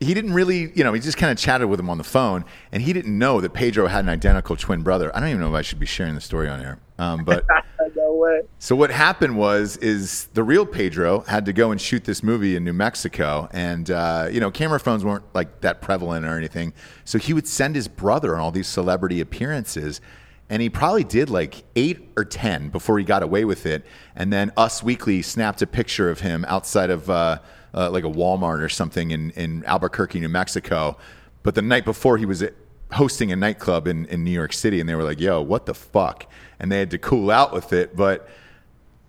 [0.00, 2.44] he didn't really, you know, he just kind of chatted with him on the phone,
[2.72, 5.14] and he didn't know that Pedro had an identical twin brother.
[5.14, 6.78] I don't even know if I should be sharing the story on air.
[6.98, 7.44] Um, but
[8.18, 8.42] no way.
[8.58, 12.56] so what happened was, is the real Pedro had to go and shoot this movie
[12.56, 16.72] in New Mexico, and uh, you know, camera phones weren't like that prevalent or anything.
[17.04, 20.00] So he would send his brother on all these celebrity appearances,
[20.50, 23.84] and he probably did like eight or ten before he got away with it.
[24.16, 27.38] And then Us Weekly snapped a picture of him outside of uh,
[27.74, 30.96] uh, like a Walmart or something in in Albuquerque, New Mexico.
[31.42, 32.44] But the night before, he was
[32.92, 35.74] hosting a nightclub in, in New York City, and they were like, "Yo, what the
[35.74, 37.96] fuck?" And they had to cool out with it.
[37.96, 38.28] But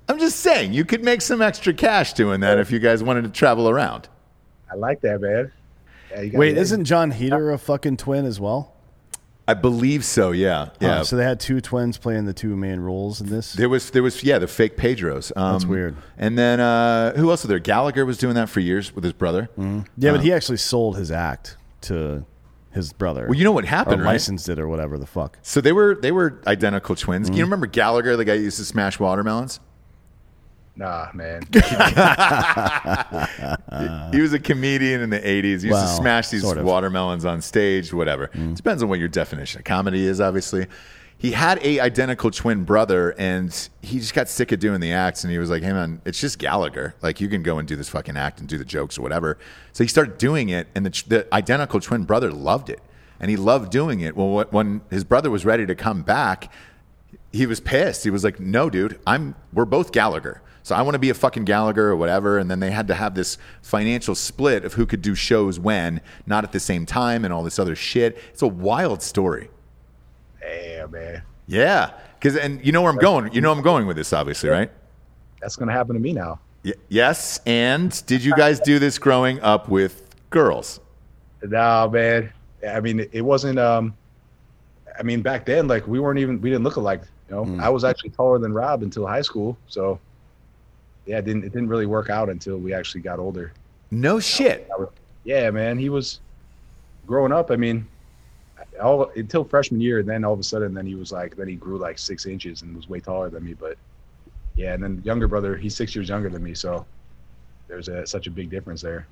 [0.08, 3.24] I'm just saying, you could make some extra cash doing that if you guys wanted
[3.24, 4.08] to travel around.
[4.72, 5.52] I like that, man.
[6.12, 8.76] Yeah, Wait, isn't Jon Heder a fucking twin as well?
[9.48, 10.30] I believe so.
[10.30, 11.00] Yeah, yeah.
[11.00, 13.54] Oh, so they had two twins playing the two main roles in this.
[13.54, 15.32] there was there was yeah the fake Pedros.
[15.36, 15.96] Um, That's weird.
[16.20, 17.58] And then uh, who else was there?
[17.58, 19.50] Gallagher was doing that for years with his brother.
[19.98, 22.26] Yeah, but he actually sold his act to
[22.72, 23.26] his brother.
[23.28, 24.12] Well, you know what happened, or right?
[24.14, 25.38] licensed it or whatever the fuck.
[25.42, 27.28] So they were they were identical twins.
[27.28, 27.38] Mm-hmm.
[27.38, 29.60] You remember Gallagher, the guy who used to smash watermelons?
[30.76, 31.42] Nah, man.
[34.14, 35.62] he was a comedian in the 80s.
[35.62, 36.64] He used to smash these sort of.
[36.64, 38.28] watermelons on stage, whatever.
[38.28, 40.68] Depends on what your definition of comedy is, obviously.
[41.20, 45.26] He had a identical twin brother, and he just got sick of doing the acts,
[45.26, 46.96] and he was like, hey, man, it's just Gallagher.
[47.02, 49.38] Like, you can go and do this fucking act and do the jokes or whatever.
[49.74, 52.80] So he started doing it, and the, the identical twin brother loved it,
[53.20, 54.16] and he loved doing it.
[54.16, 56.54] Well, when his brother was ready to come back,
[57.34, 58.06] he was pissed.
[58.06, 60.42] He was like, "No, dude, I'm we're both Gallagher.
[60.64, 62.96] So I want to be a fucking Gallagher or whatever." And then they had to
[62.96, 67.26] have this financial split of who could do shows when, not at the same time,
[67.26, 68.18] and all this other shit.
[68.32, 69.50] It's a wild story.
[70.50, 71.22] Damn, man.
[71.48, 73.32] Yeah, because and you know where I'm going.
[73.34, 74.72] You know I'm going with this, obviously, right?
[75.42, 76.40] That's gonna happen to me now.
[76.64, 77.40] Y- yes.
[77.46, 80.80] And did you guys do this growing up with girls?
[81.44, 82.32] No, man.
[82.68, 83.58] I mean, it wasn't.
[83.60, 83.96] Um,
[84.98, 86.42] I mean, back then, like we weren't even.
[86.42, 87.02] We didn't look alike.
[87.30, 87.62] You know, Mm.
[87.62, 89.56] I was actually taller than Rob until high school.
[89.68, 90.00] So,
[91.06, 91.44] yeah, it didn't.
[91.46, 93.54] It didn't really work out until we actually got older.
[93.92, 94.70] No shit.
[95.24, 95.78] Yeah, man.
[95.78, 96.20] He was
[97.08, 97.50] growing up.
[97.52, 97.88] I mean,
[98.80, 100.00] all until freshman year.
[100.00, 102.26] And then all of a sudden, then he was like, then he grew like six
[102.26, 103.54] inches and was way taller than me.
[103.54, 103.78] But
[104.56, 106.86] yeah, and then younger brother, he's six years younger than me, so
[107.68, 109.08] there's a, such a big difference there.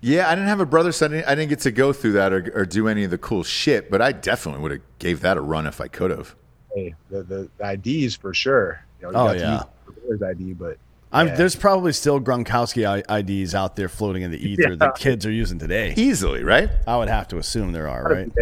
[0.00, 2.12] Yeah, I didn't have a brother, so I didn't, I didn't get to go through
[2.12, 3.88] that or, or do any of the cool shit.
[3.90, 6.34] But I definitely would have gave that a run if I could have.
[6.74, 7.72] Hey, the the, the
[8.04, 8.84] IDs for sure.
[9.00, 9.54] You know, you Oh, got yeah.
[9.86, 10.78] use brother's ID, but
[11.12, 11.34] I'm, yeah.
[11.36, 14.74] There's probably still Gronkowski IDs out there floating in the ether Yeah.
[14.76, 15.94] that kids are using today.
[15.96, 16.68] Easily, right?
[16.86, 18.32] I would have to assume there are, right?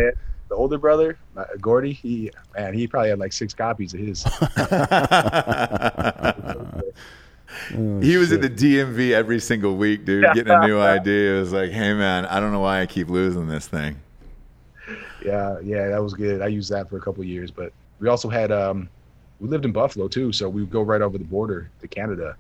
[0.51, 4.25] The older brother, uh, Gordie, he man, he probably had like six copies of his.
[8.03, 11.37] he was at the DMV every single week, dude, getting a new idea.
[11.37, 14.01] It was like, hey, man, I don't know why I keep losing this thing.
[15.25, 16.43] Yeah, yeah, that was good.
[16.43, 18.89] I used that for a couple of years, but we also had um,
[19.39, 22.35] we lived in Buffalo too, so we would go right over the border to Canada,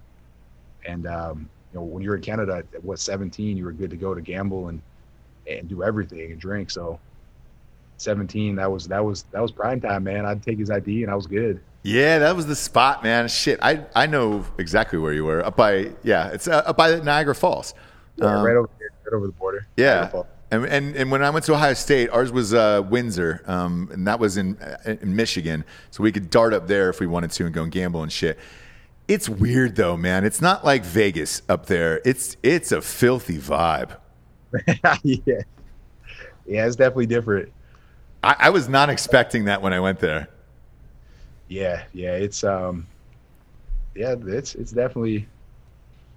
[0.84, 3.96] and um, you know when you're in Canada at what 17, you were good to
[3.96, 4.82] go to gamble and
[5.48, 6.72] and do everything and drink.
[6.72, 6.98] So
[8.00, 10.26] 17, that was that was that was prime time, man.
[10.26, 11.60] I'd take his ID and I was good.
[11.82, 13.28] Yeah, that was the spot, man.
[13.28, 15.44] Shit, I I know exactly where you were.
[15.44, 17.74] Up by yeah, it's uh, up by Niagara Falls.
[18.16, 19.66] Yeah, Um, right over there, right over the border.
[19.76, 20.10] Yeah.
[20.52, 24.04] And, and and when I went to Ohio State, ours was uh, Windsor, um, and
[24.08, 27.44] that was in in Michigan, so we could dart up there if we wanted to
[27.44, 28.36] and go and gamble and shit.
[29.06, 30.24] It's weird though, man.
[30.24, 32.00] It's not like Vegas up there.
[32.04, 33.96] It's it's a filthy vibe.
[35.04, 35.40] yeah,
[36.46, 37.52] yeah, it's definitely different.
[38.22, 40.28] I, I was not expecting that when I went there.
[41.48, 42.86] Yeah, yeah, it's um,
[43.94, 45.26] yeah, it's it's definitely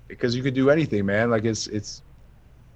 [0.07, 1.31] because you could do anything, man.
[1.31, 2.01] Like it's it's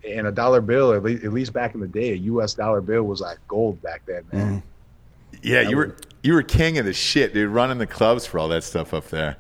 [0.08, 2.54] and a dollar bill at least at least back in the day, a U.S.
[2.54, 4.64] dollar bill was like gold back then, man.
[5.42, 7.50] Yeah, That you were you were king of the shit, dude.
[7.50, 9.38] Running the clubs for all that stuff up there.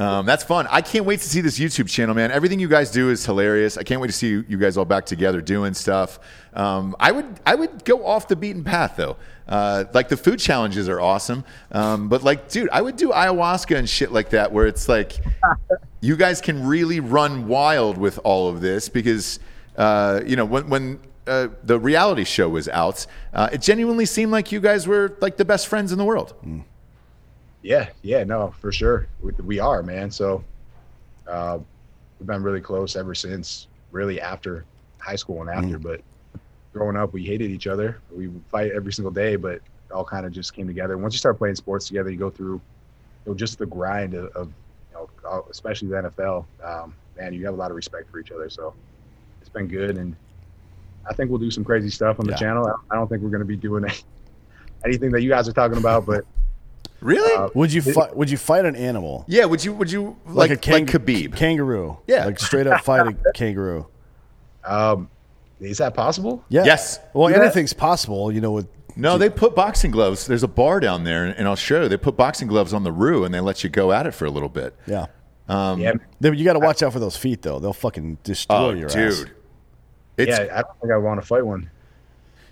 [0.00, 0.66] Um, that's fun.
[0.70, 2.30] I can't wait to see this YouTube channel, man.
[2.30, 3.76] Everything you guys do is hilarious.
[3.76, 6.18] I can't wait to see you, you guys all back together doing stuff.
[6.54, 9.18] Um, I would I would go off the beaten path though.
[9.46, 13.76] Uh, like the food challenges are awesome, um, but like, dude, I would do ayahuasca
[13.76, 15.18] and shit like that, where it's like
[16.00, 19.38] you guys can really run wild with all of this because
[19.76, 24.32] uh, you know when when uh, the reality show was out, uh, it genuinely seemed
[24.32, 26.32] like you guys were like the best friends in the world.
[27.62, 30.10] Yeah, yeah, no, for sure, we, we are, man.
[30.10, 30.42] So
[31.26, 31.58] uh,
[32.18, 34.64] we've been really close ever since, really after
[34.98, 35.78] high school and after.
[35.78, 36.00] But
[36.72, 38.00] growing up, we hated each other.
[38.14, 40.96] We would fight every single day, but it all kind of just came together.
[40.96, 44.26] Once you start playing sports together, you go through you know, just the grind of,
[44.34, 44.46] of
[44.90, 46.46] you know, uh, especially the NFL.
[46.64, 48.48] Um, man, you have a lot of respect for each other.
[48.48, 48.72] So
[49.42, 50.16] it's been good, and
[51.08, 52.38] I think we'll do some crazy stuff on the Yeah.
[52.38, 52.72] channel.
[52.90, 53.84] I don't think we're going to be doing
[54.84, 56.24] anything that you guys are talking about, but
[57.00, 57.34] Really?
[57.34, 58.14] Uh, Would you fight?
[58.16, 59.46] Would you fight an animal yeah.
[59.46, 59.72] Would you?
[59.72, 61.34] Would you like like, kang- Khabib?
[61.34, 61.98] kangaroo?
[62.06, 62.26] Yeah.
[62.26, 63.86] like straight up fight a kangaroo.
[64.64, 65.08] um,
[65.60, 66.44] is that possible?
[66.48, 66.64] Yeah.
[66.64, 66.98] Yes.
[67.14, 67.38] Well, Yeah.
[67.42, 68.52] anything's possible, you know.
[68.52, 70.26] With no, they put boxing gloves.
[70.26, 71.88] There's a bar down there in, in Australia.
[71.88, 74.24] They put boxing gloves on the roo and they let you go at it for
[74.26, 74.74] a little bit.
[74.86, 75.06] yeah,
[75.48, 77.58] Um, yeah, you got to watch out for those feet though.
[77.60, 79.12] They'll fucking destroy Oh, your dude.
[79.12, 79.24] ass.
[80.18, 80.48] It's, yeah.
[80.58, 81.70] I don't think I want to fight one.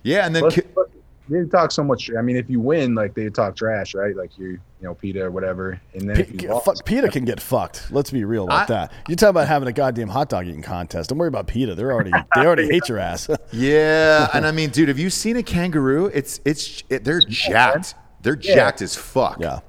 [0.02, 0.90] yeah, and then But, ki- but
[1.28, 2.10] they talk so much.
[2.16, 4.14] I mean, if you win, like they talk trash, right?
[4.16, 5.80] Like you, you know, PETA or whatever.
[5.94, 7.88] And then if P- you lost, fuck, PETA can get fucked.
[7.90, 8.92] Let's be real about I- that.
[9.08, 11.10] You talk about having a goddamn hot dog eating contest.
[11.10, 11.74] Don't worry about PETA.
[11.74, 13.28] They're already they already hate your ass.
[13.52, 16.06] yeah, and I mean, dude, have you seen a kangaroo?
[16.06, 17.94] It's it's it, they're jacked.
[18.22, 18.54] They're Yeah.
[18.54, 19.38] jacked as fuck.
[19.40, 19.60] yeah.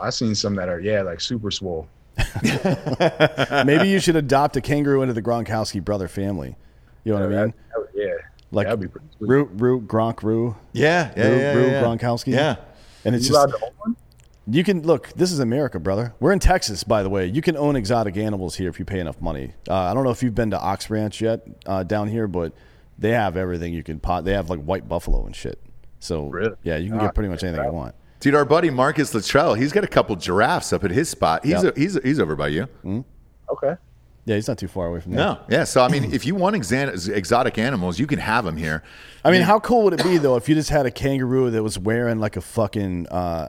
[0.00, 1.88] I've seen some that are yeah, like super swole.
[3.64, 6.56] Maybe you should adopt a kangaroo into the Gronkowski brother family.
[7.04, 7.36] You know what I mean?
[7.36, 7.81] That- that- yeah,
[8.52, 9.28] Like that'd be sweet.
[9.28, 11.82] Roo, Roo, Gronk, Roo, Yeah, yeah, Roo, yeah, Roo yeah.
[11.82, 12.32] Gronkowski.
[12.32, 12.56] Yeah.
[13.04, 13.96] And it's you just allowed to own one?
[14.46, 15.08] You can look.
[15.14, 16.14] This is America, brother.
[16.20, 17.26] We're in Texas, by the way.
[17.26, 19.54] You can own exotic animals here if you pay enough money.
[19.68, 22.52] Uh, I don't know if you've been to Ox Ranch yet uh, down here, but
[22.98, 24.24] they have everything you can pot.
[24.24, 25.60] They have like white buffalo and shit.
[26.00, 26.54] So Really?
[26.64, 27.94] yeah, you can Ah, get pretty much anything you want.
[28.18, 31.44] Dude, our buddy Marcus Luttrell, he's got a couple giraffes up at his spot.
[31.44, 31.76] He's Yep.
[31.76, 32.68] a, he's he's over by you.
[33.48, 33.74] Okay.
[34.24, 35.24] Yeah, he's not too far away from there.
[35.24, 35.64] No, yeah.
[35.64, 38.82] So I mean, if you want exan- exotic animals, you can have them here.
[39.24, 41.62] I mean, how cool would it be though if you just had a kangaroo that
[41.62, 43.48] was wearing like a fucking uh,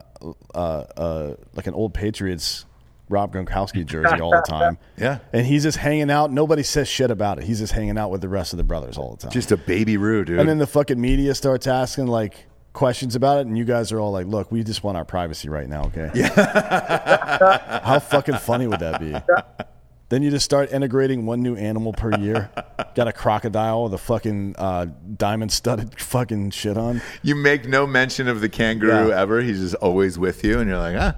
[0.56, 2.66] uh, uh, like an old Patriots
[3.10, 4.80] Rob Gronkowski jersey all the time?
[4.98, 5.20] Yeah.
[5.32, 6.32] and he's just hanging out.
[6.32, 7.44] Nobody says shit about it.
[7.44, 9.32] He's just hanging out with the rest of the brothers all the time.
[9.32, 10.40] Just a baby roo, dude.
[10.40, 14.00] And then the fucking media starts asking like questions about it, and you guys are
[14.00, 17.82] all like, "Look, we just want our privacy right now, okay?" Yeah.
[17.84, 19.14] How fucking funny would that be?
[20.14, 22.52] Then you just start integrating one new animal per year.
[22.96, 24.86] Got a crocodile with a fucking uh,
[25.18, 27.02] diamond studded fucking shit on.
[27.24, 29.20] you make no mention of the kangaroo Yeah.
[29.20, 29.42] ever.
[29.42, 31.16] He's just always with you, and you're like, ah,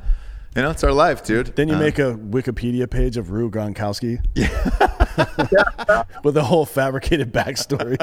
[0.55, 1.57] you know, it's our life, dude.
[1.57, 4.23] Then you Uh, make a Wikipedia page of Roo Gronkowski.
[4.37, 6.03] Yeah.
[6.23, 7.97] with a whole fabricated backstory.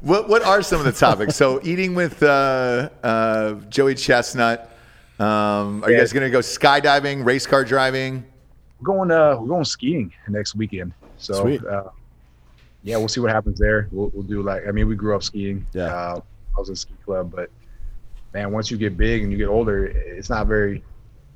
[0.00, 1.36] what what are some of the topics?
[1.36, 4.66] So eating with uh, uh, Joey Chestnut.
[5.20, 8.24] Um, are you guys going to go skydiving, race car driving?
[8.80, 10.94] We're going uh we're going skiing next weekend.
[11.18, 11.62] So Sweet.
[11.62, 11.90] Uh,
[12.82, 13.88] yeah, we'll see what happens there.
[13.92, 15.66] We'll, we'll do like I mean we grew up skiing.
[15.74, 15.84] Yeah.
[15.84, 16.20] Uh,
[16.56, 17.50] I was in ski club, but
[18.32, 20.82] man, once you get big and you get older, it's not very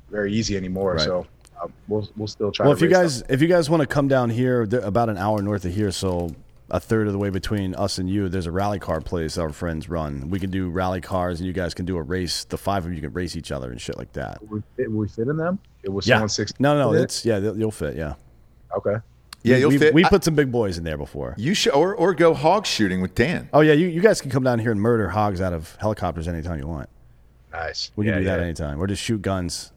[0.09, 0.95] very easy anymore.
[0.95, 1.05] Right.
[1.05, 1.27] So
[1.61, 2.65] uh, we'll we'll still try.
[2.65, 5.17] Well, if you guys if you guys want to come down here, they're about an
[5.17, 6.33] hour north of here, so
[6.69, 9.49] a third of the way between us and you, there's a rally car place our
[9.51, 10.29] friends run.
[10.29, 12.43] We can do rally cars, and you guys can do a race.
[12.45, 14.41] The five of you can race each other and shit like that.
[14.41, 15.59] Will we fit, will we fit in them?
[15.83, 16.15] It was Yeah.
[16.15, 16.51] someone six.
[16.59, 17.95] No, no, fit it's yeah, you'll fit.
[17.95, 18.15] Yeah,
[18.75, 18.95] okay.
[19.43, 19.93] Yeah, you'll we, fit.
[19.93, 21.35] We put some big boys in there before.
[21.37, 23.47] you should or or go hog shooting with Dan.
[23.53, 26.27] Oh yeah, you, you guys can come down here and murder hogs out of helicopters
[26.27, 26.89] anytime you want.
[27.53, 27.91] Nice.
[27.95, 28.45] We can Yeah, do that yeah.
[28.45, 29.71] anytime, or just shoot guns,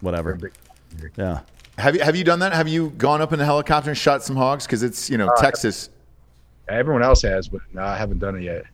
[0.00, 0.38] whatever.
[1.16, 1.40] Yeah.
[1.78, 2.52] Have you have you done that?
[2.52, 4.66] Have you gone up in a helicopter and shot some hogs?
[4.66, 5.88] Because it's you know Uh, Texas.
[6.72, 8.64] Everyone else has, but no, I haven't done it yet.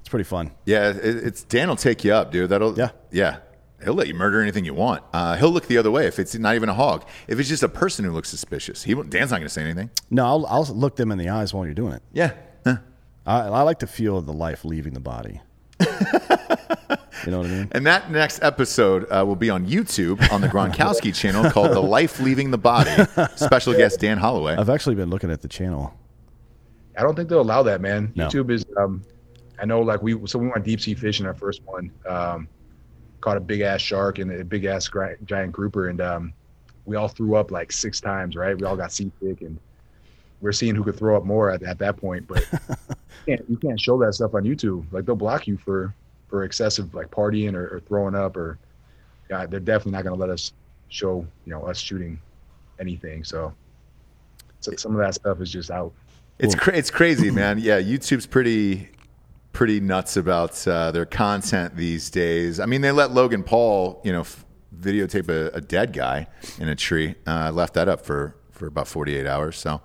[0.00, 0.50] It's pretty fun.
[0.66, 2.50] Yeah, it, it's Dan will take you up, dude.
[2.50, 2.90] That'll Yeah.
[3.10, 3.38] yeah.
[3.82, 5.02] He'll let you murder anything you want.
[5.12, 7.04] Uh, he'll look the other way if it's not even a hog.
[7.28, 9.62] If it's just a person who looks suspicious, he won't, Dan's not going to say
[9.62, 9.90] anything.
[10.10, 12.02] No, I'll, I'll look them in the eyes while you're doing it.
[12.12, 12.32] Yeah.
[12.64, 12.76] Huh.
[13.26, 15.40] I, I like to feel the life leaving the body.
[15.80, 17.68] you know what I mean?
[17.72, 21.80] And that next episode uh, will be on YouTube on the Gronkowski channel called "The
[21.82, 22.90] Life Leaving the Body."
[23.36, 24.54] Special guest Dan Holloway.
[24.56, 25.94] I've actually been looking at the channel.
[26.96, 28.12] I don't think they'll allow that, man.
[28.14, 28.28] No.
[28.28, 28.64] YouTube is.
[28.76, 29.02] Um,
[29.60, 31.90] I know, like we so we went deep sea fishing our first one.
[32.06, 32.48] Um,
[33.20, 34.90] caught a big ass shark and a big ass
[35.24, 36.32] giant grouper, and um,
[36.84, 38.36] we all threw up like six times.
[38.36, 39.58] Right, we all got seasick, and
[40.40, 42.26] we're seeing who could throw up more at, at that point.
[42.26, 42.46] But
[43.26, 44.84] you, can't, you can't show that stuff on YouTube.
[44.92, 45.94] Like they'll block you for
[46.28, 48.58] for excessive like partying or, or throwing up, or
[49.28, 50.52] they're definitely not going to let us
[50.88, 52.20] show you know us shooting
[52.78, 53.24] anything.
[53.24, 53.54] So,
[54.60, 55.92] so some of that stuff is just out.
[56.38, 57.58] It's cra- it's crazy, man.
[57.58, 58.90] Yeah, YouTube's pretty
[59.52, 62.58] pretty nuts about uh, their content these days.
[62.58, 64.44] I mean, they let Logan Paul, you know, f-
[64.76, 66.26] videotape a, a dead guy
[66.58, 67.14] in a tree.
[67.26, 69.56] Uh, left that up for for about forty eight hours.
[69.58, 69.80] So,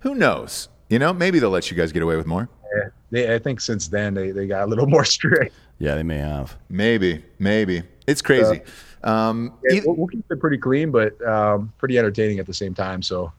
[0.00, 0.68] who knows?
[0.88, 2.48] You know, maybe they'll let you guys get away with more.
[2.76, 5.54] Yeah, they, I think since then they, they got a little more strict.
[5.78, 6.56] Yeah, they may have.
[6.68, 8.60] Maybe, maybe it's crazy.
[9.04, 12.54] um, Yeah, eith- we'll, we'll keep it pretty clean, but um, pretty entertaining at the
[12.54, 13.02] same time.
[13.02, 13.32] So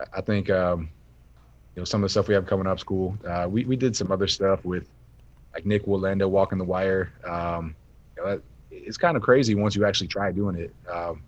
[0.00, 0.88] I- I think um,
[1.76, 2.80] you know some of the stuff we have coming up.
[2.80, 3.16] School.
[3.28, 4.88] Uh, we we did some other stuff with
[5.54, 7.12] like Nik Wallenda walking the wire.
[7.24, 7.76] Um,
[8.16, 10.74] you know, that, it's kind of crazy once you actually try doing it.
[10.90, 11.22] Um,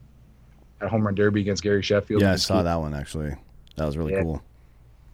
[0.80, 2.22] at home run derby against Gary Sheffield.
[2.22, 3.34] Yeah, I saw that one actually.
[3.76, 4.22] That was really Yeah.
[4.22, 4.42] cool.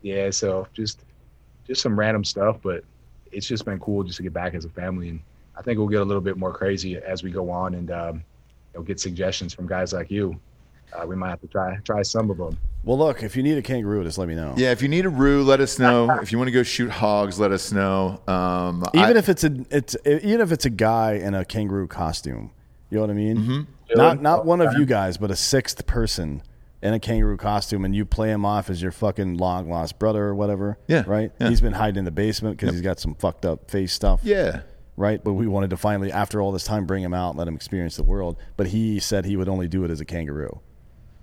[0.02, 1.04] Yeah, so just
[1.66, 2.84] just some random stuff, but
[3.32, 5.20] it's just been cool just to get back as a family, and
[5.56, 8.16] I think we'll get a little bit more crazy as we go on, and um,
[8.72, 10.38] you know, get suggestions from guys like you.
[10.94, 12.56] Uh, we might have to try try some of them.
[12.84, 14.54] Well, look, if you need a kangaroo, just let me know.
[14.56, 16.10] yeah, if you need a roo, let us know.
[16.22, 18.20] if you want to go shoot hogs, let us know.
[18.28, 21.88] Um, Even I- if it's a it's even if it's a guy in a kangaroo
[21.88, 22.50] costume,
[22.90, 23.36] you know what I mean?
[23.38, 23.96] Mm-hmm.
[23.96, 26.42] Not not one of you guys, but a sixth person
[26.82, 30.22] in a kangaroo costume, and you play him off as your fucking long lost brother
[30.24, 30.76] or whatever.
[30.86, 31.32] Yeah, right.
[31.40, 31.48] yeah.
[31.48, 34.20] He's been hiding in the basement because he's got some fucked up face stuff.
[34.22, 34.60] yeah.
[34.96, 35.22] right.
[35.24, 37.54] But we wanted to finally, after all this time, bring him out, and let him
[37.56, 38.36] experience the world.
[38.58, 40.60] But he said he would only do it as a kangaroo.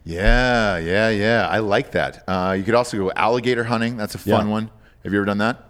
[0.04, 1.48] Yeah, yeah, yeah.
[1.48, 2.24] I like that.
[2.28, 3.98] Uh, you could also go alligator hunting.
[3.98, 4.52] That's a fun Yeah.
[4.52, 4.72] one.
[5.04, 5.64] Have you ever done that?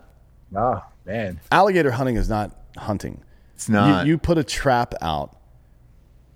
[0.55, 3.23] Ah, man, Alligator hunting is not hunting.
[3.55, 4.05] It's not.
[4.05, 5.37] You, you put a trap out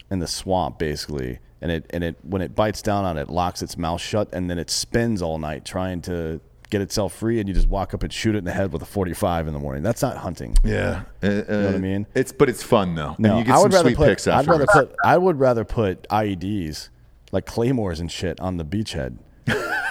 [0.09, 3.61] in the swamp, basically, and it and it when it bites down on it, locks
[3.61, 6.39] its mouth shut, and then it spins all night trying to
[6.69, 8.81] get itself free, and you just walk up and shoot it in the head with
[8.81, 9.83] a forty-five in the morning.
[9.83, 10.55] That's not hunting.
[10.63, 11.03] yeah.
[11.23, 12.07] Uh, you know what I mean?
[12.15, 13.15] It's but it's fun though.
[13.17, 14.27] No, you get I some would rather sweet put.
[14.29, 14.95] I'd rather put.
[15.03, 16.89] I would rather put IEDs
[17.35, 19.17] like claymores and shit on the beachhead,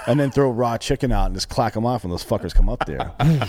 [0.09, 2.69] and then throw raw chicken out and just clack them off, when those fuckers come
[2.69, 3.13] up there.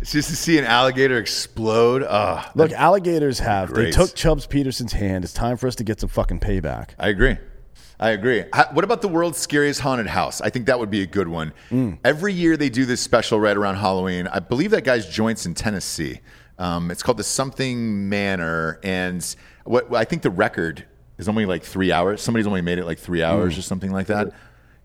[0.00, 2.04] It's just to see an alligator explode.
[2.08, 3.72] Ah, Look, alligators have.
[3.72, 5.24] They took Chubbs Peterson's hand.
[5.24, 6.90] It's time for us to get some fucking payback.
[6.98, 7.36] I agree.
[8.00, 8.44] I agree.
[8.52, 10.40] Ha- What about the world's scariest haunted house?
[10.40, 11.52] I think that would be a good one.
[11.70, 11.98] Mm.
[12.04, 14.26] Every year they do this special right around Halloween.
[14.28, 16.20] I believe that guy's joints in Tennessee.
[16.58, 19.24] Um, it's called the Something Manor, and
[19.64, 20.84] what I think the record
[21.18, 22.20] is only like three hours.
[22.20, 24.32] Somebody's only made it like three hours or something like that.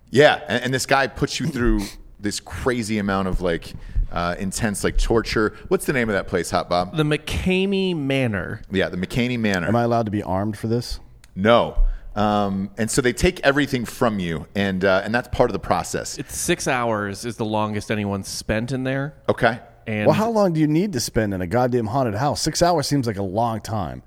[0.10, 1.82] Yeah, and, and this guy puts you through
[2.20, 3.74] this crazy amount of like
[4.12, 5.56] uh, intense like torture.
[5.68, 6.96] What's the name of that place, Hot Bob?
[6.96, 8.62] The McKamey Manor.
[8.72, 9.68] Yeah, the McKamey Manor.
[9.68, 11.00] Am I allowed to be armed for this?
[11.36, 11.78] No.
[12.16, 15.60] Um, and so they take everything from you, and uh, and that's part of the
[15.60, 16.18] process.
[16.18, 19.14] It's six hours is the longest anyone's spent in there.
[19.30, 19.60] Okay.
[19.86, 22.42] And Well, how long do you need to spend in a goddamn haunted house?
[22.42, 24.02] Six hours seems like a long time.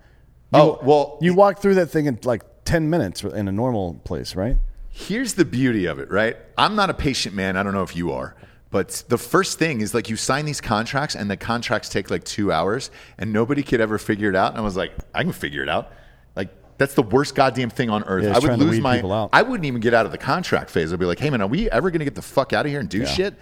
[0.52, 4.34] Oh well, You walk through that thing in like 10 minutes in a normal place,
[4.34, 4.56] right?
[4.92, 6.36] here's the beauty of it, right?
[6.58, 7.56] I'm not a patient man.
[7.56, 8.34] I don't know if you are,
[8.70, 12.24] But the first thing is like you sign these contracts and the contracts take like
[12.24, 14.50] two hours and nobody could ever figure it out.
[14.50, 15.92] And I was like, I can figure it out.
[16.36, 18.24] Like that's the worst goddamn thing on earth.
[18.24, 18.98] Yeah, I would lose my.
[19.32, 20.92] I wouldn't even get out of the contract phase.
[20.92, 22.70] I'd be like, hey man, are we ever going to get the fuck out of
[22.70, 23.34] here and do shit?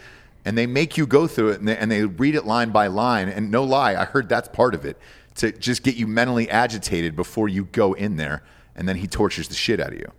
[0.45, 2.87] And they make you go through it and they, and they read it line by
[2.87, 3.29] line.
[3.29, 4.97] And no lie, I heard that's part of it
[5.39, 8.43] to just get you mentally agitated before you go in there.
[8.77, 10.13] And then he tortures the shit out of you.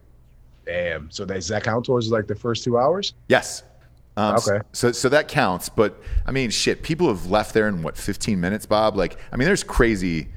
[0.66, 1.10] Damn.
[1.12, 3.14] So does that count towards like the first two hours?
[3.28, 3.64] Yes.
[4.18, 4.60] Um, Okay.
[4.74, 6.84] So so that counts, but I mean, shit.
[6.84, 8.98] People have left there in what 15 minutes, Bob.
[8.98, 10.28] Like, I mean, there's crazy,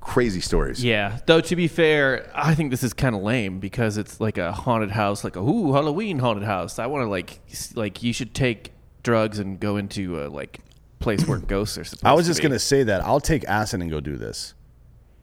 [0.00, 0.82] crazy stories.
[0.82, 4.36] Yeah, though to be fair, I think this is kind of lame because it's like
[4.36, 6.78] a haunted house, like a ooh Halloween haunted house.
[6.78, 7.40] I want to like
[7.74, 8.72] like you should take
[9.02, 10.60] drugs and go into a like
[11.00, 12.00] place where ghosts are supposed.
[12.00, 12.08] To be.
[12.08, 12.48] I was to just be.
[12.48, 14.54] gonna say that I'll take acid and go do this.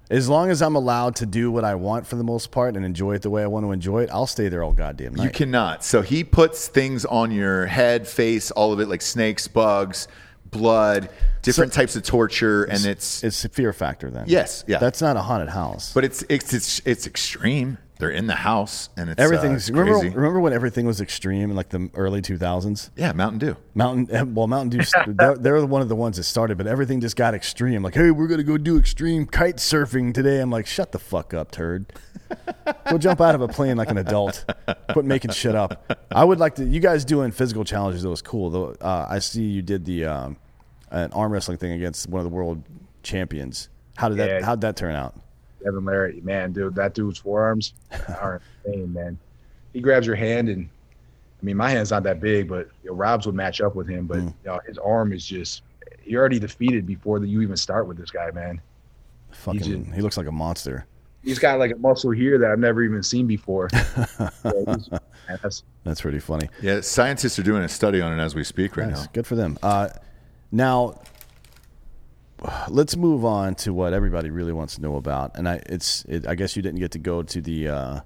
[0.09, 2.85] As long as I'm allowed to do what I want for the most part and
[2.85, 5.25] enjoy it the way I want to enjoy it, I'll stay there all goddamn night.
[5.25, 5.83] You cannot.
[5.83, 10.07] So he puts things on your head, face, all of it, like snakes, bugs,
[10.45, 11.09] blood,
[11.41, 14.25] different types of torture, and it's it's a fear factor then.
[14.27, 14.77] Yes, yeah.
[14.77, 15.91] That's not a haunted house.
[15.93, 17.77] but it's it's it's, it's extreme.
[17.99, 20.15] They're in the house, and it's Everything's uh, remember crazy.
[20.15, 22.91] remember when everything was extreme in like the early 2000s?
[22.95, 23.57] Yeah, Mountain Dew.
[23.73, 27.15] Mountain well Mountain Dew they're, they're one of the ones that started, but everything just
[27.15, 27.81] got extreme.
[27.81, 30.39] Like, hey, we're gonna go do extreme kite surfing today.
[30.39, 31.91] I'm like, shut the fuck up, turd.
[32.89, 34.45] go jump out of a plane like an adult.
[34.91, 35.91] Quit making shit up.
[36.11, 36.65] I would like to.
[36.65, 38.03] You guys doing physical challenges?
[38.03, 38.49] That was cool.
[38.49, 40.37] Though uh, I see you did the um,
[40.91, 42.63] an arm wrestling thing against one of the world
[43.01, 43.69] champions.
[43.97, 44.43] How did that?
[44.43, 45.15] How'd that turn out?
[45.65, 47.73] Evan Larry, man, dude, that dude's forearms
[48.09, 49.17] are insane, man.
[49.73, 50.69] He grabs your hand, and
[51.41, 53.87] I mean, my hand's not that big, but you know, Rob's would match up with
[53.87, 54.05] him.
[54.07, 54.27] But Mm.
[54.27, 58.31] you know, his arm is just—you're already defeated before you even start with this guy,
[58.31, 58.61] man.
[59.31, 60.85] Fucking, just- he looks like a monster.
[61.23, 63.67] He's got like a muscle here that I've never even seen before.
[65.29, 66.47] Yeah, that's- That's pretty funny.
[66.61, 69.01] Yeah, scientists are doing a study on it as we speak right Nice.
[69.01, 69.05] now.
[69.11, 69.57] Good for them.
[69.61, 69.89] Uh,
[70.53, 71.01] now,
[72.69, 75.31] let's move on to what everybody really wants to know about.
[75.37, 77.99] And I, it's, it, I guess you didn't get to go to the uh,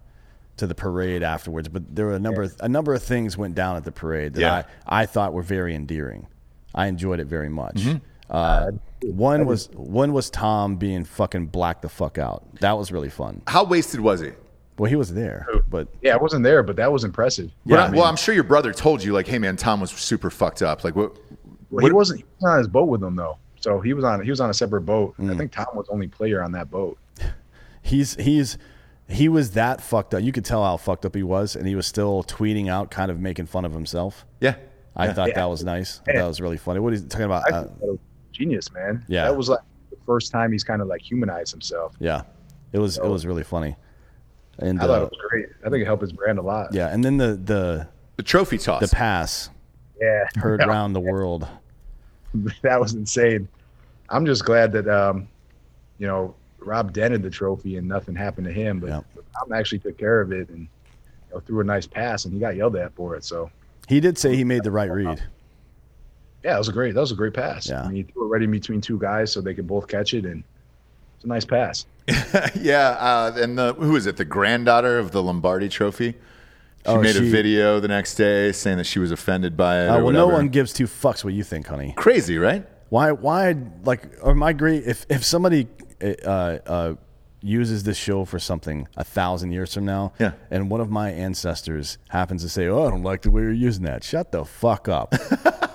[0.58, 3.56] to the parade afterwards, but there were a number of, a number of things went
[3.56, 4.64] down at the parade that Yeah.
[4.86, 6.28] I, I thought were very endearing.
[6.76, 7.76] I enjoyed it very much.
[7.76, 7.98] Mm-hmm.
[8.30, 8.72] Uh,
[9.04, 12.44] one was one was Tom being fucking black the fuck out.
[12.62, 13.42] That was really fun.
[13.48, 14.32] How wasted was he?
[14.78, 17.52] Well, he was there, but yeah, I wasn't there, but that was impressive.
[17.66, 19.58] Well, Yeah, I- I mean- well, I'm sure your brother told you, like, hey man,
[19.58, 20.84] Tom was super fucked up.
[20.84, 21.18] Like, what?
[21.70, 22.20] Well, he wasn't.
[22.22, 24.22] He was on his boat with them though, so he was on.
[24.24, 25.16] He was on a separate boat.
[25.18, 25.34] Mm.
[25.34, 26.97] I think Tom was the only player on that boat.
[27.82, 28.57] he's he's
[29.07, 30.22] he was that fucked up.
[30.24, 33.09] You could tell how fucked up he was, and he was still tweeting out, kind
[33.12, 34.26] of making fun of himself.
[34.39, 34.55] Yeah.
[34.95, 35.14] I Yeah.
[35.14, 35.36] thought Yeah.
[35.36, 36.01] that was nice.
[36.07, 36.80] I thought that was really funny.
[36.82, 37.43] What is he talking about?
[37.51, 37.99] I Uh, that was
[38.34, 39.03] genius, man.
[39.07, 39.24] Yeah.
[39.26, 39.59] that was like
[39.89, 41.95] the first time he's kind of like humanized himself.
[41.99, 42.24] yeah,
[42.74, 43.76] it was it was really funny.
[44.59, 45.45] And I thought uh, it was great.
[45.66, 46.74] I think it helped his brand a lot.
[46.74, 47.88] yeah, and then the the
[48.18, 48.82] The trophy toss.
[48.89, 49.49] the pass
[49.99, 51.47] yeah, heard around the world.
[52.62, 53.48] that was insane.
[54.10, 55.28] I'm just glad that um,
[55.98, 59.02] you know Rob dented the trophy and nothing happened to him, but Yeah.
[59.40, 60.68] Tom actually took care of it and you
[61.34, 63.24] know, threw a nice pass, and he got yelled at for it.
[63.24, 63.50] So
[63.88, 65.20] He did say he made the right read.
[66.44, 66.94] yeah, that was a great.
[66.94, 67.70] That was a great pass.
[67.70, 67.82] Yeah.
[67.84, 70.14] I mean, he threw it right in between two guys so they could both catch
[70.14, 70.44] it, and
[71.16, 71.86] it's a nice pass.
[72.56, 74.18] yeah, uh, and the who is it?
[74.18, 76.16] The granddaughter of the Lombardi Trophy.
[76.86, 79.88] She Oh, made a video the next day saying that she was offended by it.
[79.88, 81.94] Uh, well, no one gives two fucks what you think, honey.
[81.96, 82.66] Crazy, right?
[82.90, 83.12] Why?
[83.12, 83.56] Why?
[83.84, 84.86] Like, am I great.
[84.86, 85.68] If if somebody
[86.04, 86.28] uh,
[86.66, 86.96] uh,
[87.44, 90.32] uses this show for something a thousand years from now, Yeah.
[90.50, 93.52] and one of my ancestors happens to say, "Oh, I don't like the way you're
[93.52, 95.14] using that," shut the fuck up.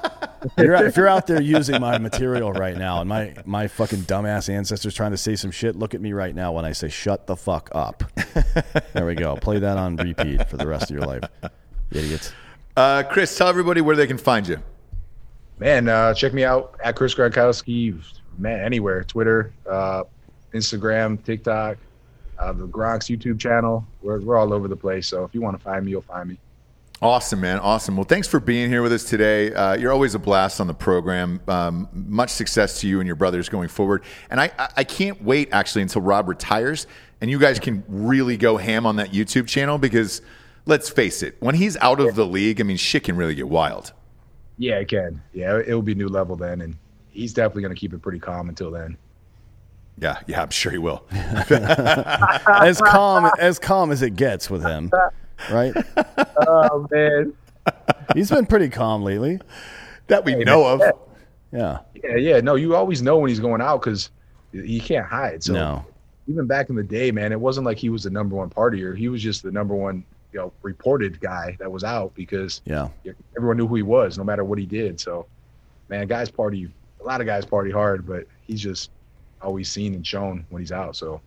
[0.59, 4.49] you're, if you're out there using my material right now, and my my fucking dumbass
[4.49, 7.27] ancestors trying to say some shit, look at me right now when I say "shut
[7.27, 8.05] the fuck up."
[8.93, 9.37] there we go.
[9.37, 11.23] Play that on repeat for the rest of your life,
[11.91, 12.33] idiots.
[12.77, 14.59] Uh, Chris, tell everybody where they can find you.
[15.59, 17.99] Man, uh, check me out at Chris Gronkowski.
[18.39, 20.05] Man, anywhere, Twitter, uh,
[20.53, 21.79] Instagram, TikTok,
[22.39, 23.87] uh, the Gronk's YouTube channel.
[24.03, 25.07] We're we're all over the place.
[25.07, 26.39] So if you want to find me, you'll find me.
[27.03, 27.59] Awesome, man.
[27.59, 27.97] Awesome.
[27.97, 29.53] Well, thanks for being here with us today.
[29.53, 31.41] Uh, you're always a blast on the program.
[31.47, 34.03] Um, much success to you and your brothers going forward.
[34.31, 36.87] And I, I- I can't wait actually until Rob retires
[37.21, 40.23] and you guys can really go ham on that YouTube channel because
[40.65, 43.49] let's face it, when he's out of the league, I mean, shit can really get
[43.49, 43.93] wild.
[44.59, 45.23] Yeah, it can.
[45.35, 46.77] Yeah, it will be new level then, and
[47.11, 48.97] he's definitely going to keep it pretty calm until then.
[49.99, 51.05] Yeah, yeah, I'm sure he will.
[51.11, 54.91] As calm as calm as it gets with him,
[55.51, 55.75] right?
[56.49, 57.33] Oh man.
[58.15, 59.41] He's been pretty calm lately.
[60.09, 60.81] that we know of.
[61.53, 61.79] Yeah.
[62.05, 62.41] Yeah, yeah.
[62.41, 64.11] No, you always know when he's going out because
[64.53, 65.43] he can't hide.
[65.43, 65.85] So No.
[66.29, 68.97] even back in the day, man, it wasn't like he was the number one partier.
[68.97, 72.89] He was just the number one you know reported guy that was out because Yeah.
[73.37, 75.01] everyone knew who he was, no matter what he did.
[75.01, 75.27] So,
[75.89, 76.71] man, guys party.
[77.01, 78.91] A lot of guys party hard, but he's just
[79.43, 80.95] always seen and shown when he's out.
[80.97, 81.21] So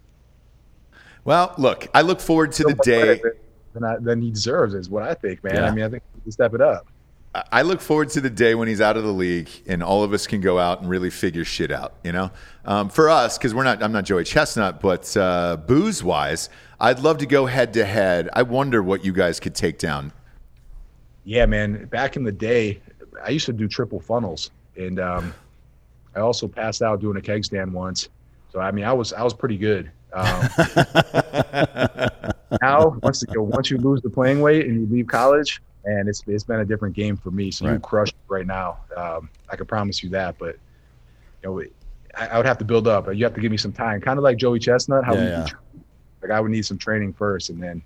[1.26, 3.22] Well, look, I look forward to the more day.
[3.72, 5.56] Credit than, I, than he deserves is what I think, man.
[5.56, 5.66] Yeah.
[5.66, 6.88] I mean, I think he step it up.
[7.52, 10.14] I look forward to the day when he's out of the league and all of
[10.14, 11.94] us can go out and really figure shit out.
[12.04, 12.32] You know,
[12.66, 13.84] um, for us because we're not.
[13.84, 16.50] I'm not Joey Chestnut, but uh, booze wise,
[16.80, 18.30] I'd love to go head to head.
[18.34, 20.12] I wonder what you guys could take down.
[21.24, 21.86] Yeah, man.
[21.86, 22.82] Back in the day,
[23.24, 25.32] I used to do triple funnels, and um,
[26.16, 28.10] I also passed out doing a keg stand once.
[28.52, 29.92] So I mean, I was I was pretty good.
[30.14, 30.50] Um,
[32.62, 36.24] now, once you once you lose the playing weight and you leave college, and it's
[36.28, 37.52] it's been a different game for me.
[37.52, 37.82] So you Right.
[37.82, 38.80] crush right now.
[38.96, 40.38] Um, I can promise you that.
[40.38, 40.58] But
[41.44, 41.64] you know,
[42.18, 43.14] I, I would have to build up.
[43.14, 45.06] You have to give me some time, kind of like Joey Chestnut.
[45.06, 45.46] How Yeah, yeah.
[45.46, 45.84] train.
[46.22, 47.82] like I would need some training first, and then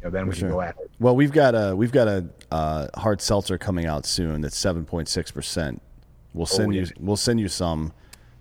[0.00, 0.48] you know then we sure.
[0.48, 0.90] can go at it.
[1.00, 4.40] Well, we've got a we've got a uh, hard seltzer coming out soon.
[4.40, 5.82] That's seven point six percent.
[6.34, 6.82] We'll send yeah.
[6.82, 7.92] you we'll send you some,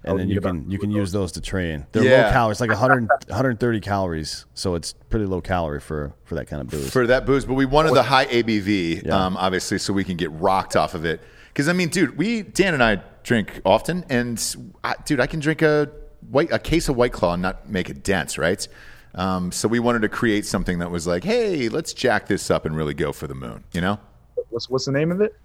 [0.04, 1.86] and Oh, then you you can you can two use those to train.
[1.92, 2.26] They're Yeah.
[2.28, 6.62] low calories, like 100, 130 calories, so it's pretty low calorie for for that kind
[6.62, 6.90] of booze.
[6.92, 9.26] for that booze, but we wanted the high ABV, Yeah.
[9.26, 11.22] um, obviously, so we can get rocked off of it.
[11.48, 14.44] Because I mean, dude, we Dan and I drink often, and
[14.84, 15.90] I, dude, I can drink a
[16.30, 18.68] white a case of White Claw and not make it dense, right?
[19.16, 22.66] Um, so we wanted to create something that was like, hey, let's jack this up
[22.66, 24.00] and really go for the moon, you know?
[24.50, 25.36] What's what's the name of it?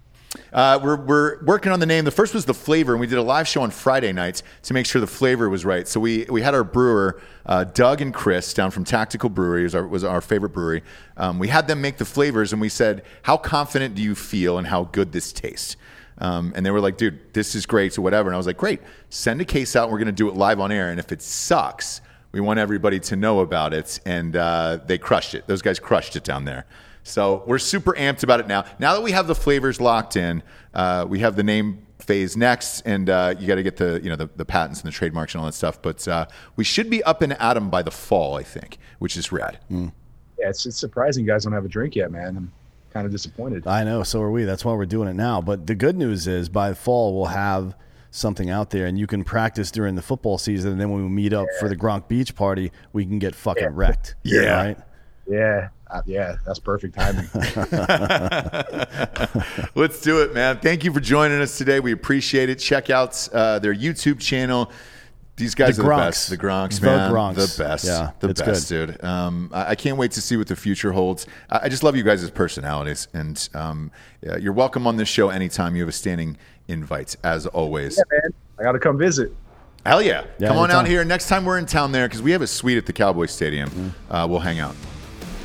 [0.53, 2.05] Uh, we're, we're working on the name.
[2.05, 4.73] The first was the flavor, and we did a live show on Friday nights to
[4.73, 5.87] make sure the flavor was right.
[5.87, 9.73] So we, we had our brewer, uh, Doug and Chris, down from Tactical Brewery, was
[9.73, 10.83] our, was our favorite brewery.
[11.17, 14.59] Um, we had them make the flavors, and we said, How confident do you feel
[14.59, 15.77] and how good this tastes?
[16.19, 18.29] Um, and they were like, Dude, this is great, so whatever.
[18.29, 19.83] And I was like, Great, send a case out.
[19.85, 20.91] and We're going to do it live on air.
[20.91, 22.01] And if it sucks,
[22.31, 23.99] we want everybody to know about it.
[24.05, 25.47] And uh, they crushed it.
[25.47, 26.65] Those guys crushed it down there.
[27.03, 28.65] So we're super amped about it now.
[28.79, 30.43] Now that we have the flavors locked in,
[30.73, 34.09] uh, we have the name phase next, and uh, you got to get the you
[34.09, 35.81] know the, the patents and the trademarks and all that stuff.
[35.81, 36.25] But uh,
[36.55, 39.59] we should be up and at 'em by the fall, I think, which is rad.
[39.69, 39.89] Yeah,
[40.39, 42.37] it's it's surprising you guys don't have a drink yet, man.
[42.37, 42.51] I'm
[42.93, 43.65] kind of disappointed.
[43.67, 44.43] I know, so are we.
[44.45, 45.41] That's why we're doing it now.
[45.41, 47.75] But the good news is, by fall, we'll have
[48.11, 50.71] something out there, and you can practice during the football season.
[50.71, 53.63] And then when we meet up for the Gronk Beach party, we can get fucking
[53.63, 53.69] Yeah.
[53.73, 54.15] wrecked.
[54.23, 54.63] Yeah.
[54.65, 54.77] right.
[55.27, 57.27] Yeah, uh, yeah, that's perfect timing.
[59.75, 60.59] Let's do it, man.
[60.59, 61.79] Thank you for joining us today.
[61.79, 62.59] We appreciate it.
[62.59, 64.71] Check out uh, their YouTube channel.
[65.35, 66.29] These guys The are the best.
[66.29, 67.11] The Gronks, The man.
[67.11, 67.55] Gronks.
[67.55, 67.85] The best.
[67.85, 69.01] Yeah, the it's best, dude.
[69.03, 71.27] Um, I, I can't wait to see what the future holds.
[71.49, 73.07] I, I just love you guys' personalities.
[73.13, 73.89] And um,
[74.21, 75.75] yeah, you're welcome on this show anytime.
[75.75, 76.37] You have a standing
[76.67, 77.97] invite, as always.
[77.97, 79.33] yeah, man, I got to come visit.
[79.85, 80.25] Hell yeah.
[80.39, 80.91] Yeah, Come on out anytime.
[80.91, 81.05] here.
[81.05, 83.69] Next time we're in town there, because we have a suite at the Cowboy Stadium.
[83.69, 84.13] Mm-hmm.
[84.13, 84.75] Uh, we'll hang out.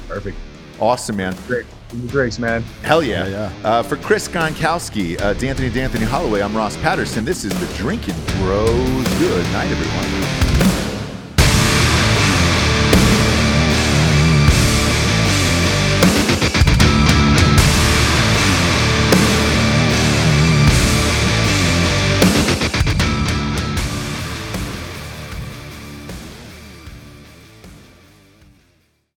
[0.08, 0.36] Perfect.
[0.80, 1.36] Awesome, man.
[1.46, 1.66] Great.
[1.90, 2.62] Give me drinks, man.
[2.82, 3.26] Hell yeah.
[3.28, 7.24] Yeah, Uh, for Chris Gronkowski, uh, D'Anthony D'Anthony Holloway, I'm Ross Patterson.
[7.24, 8.68] This is the Drinking Bros.
[9.18, 10.43] Good night, everyone.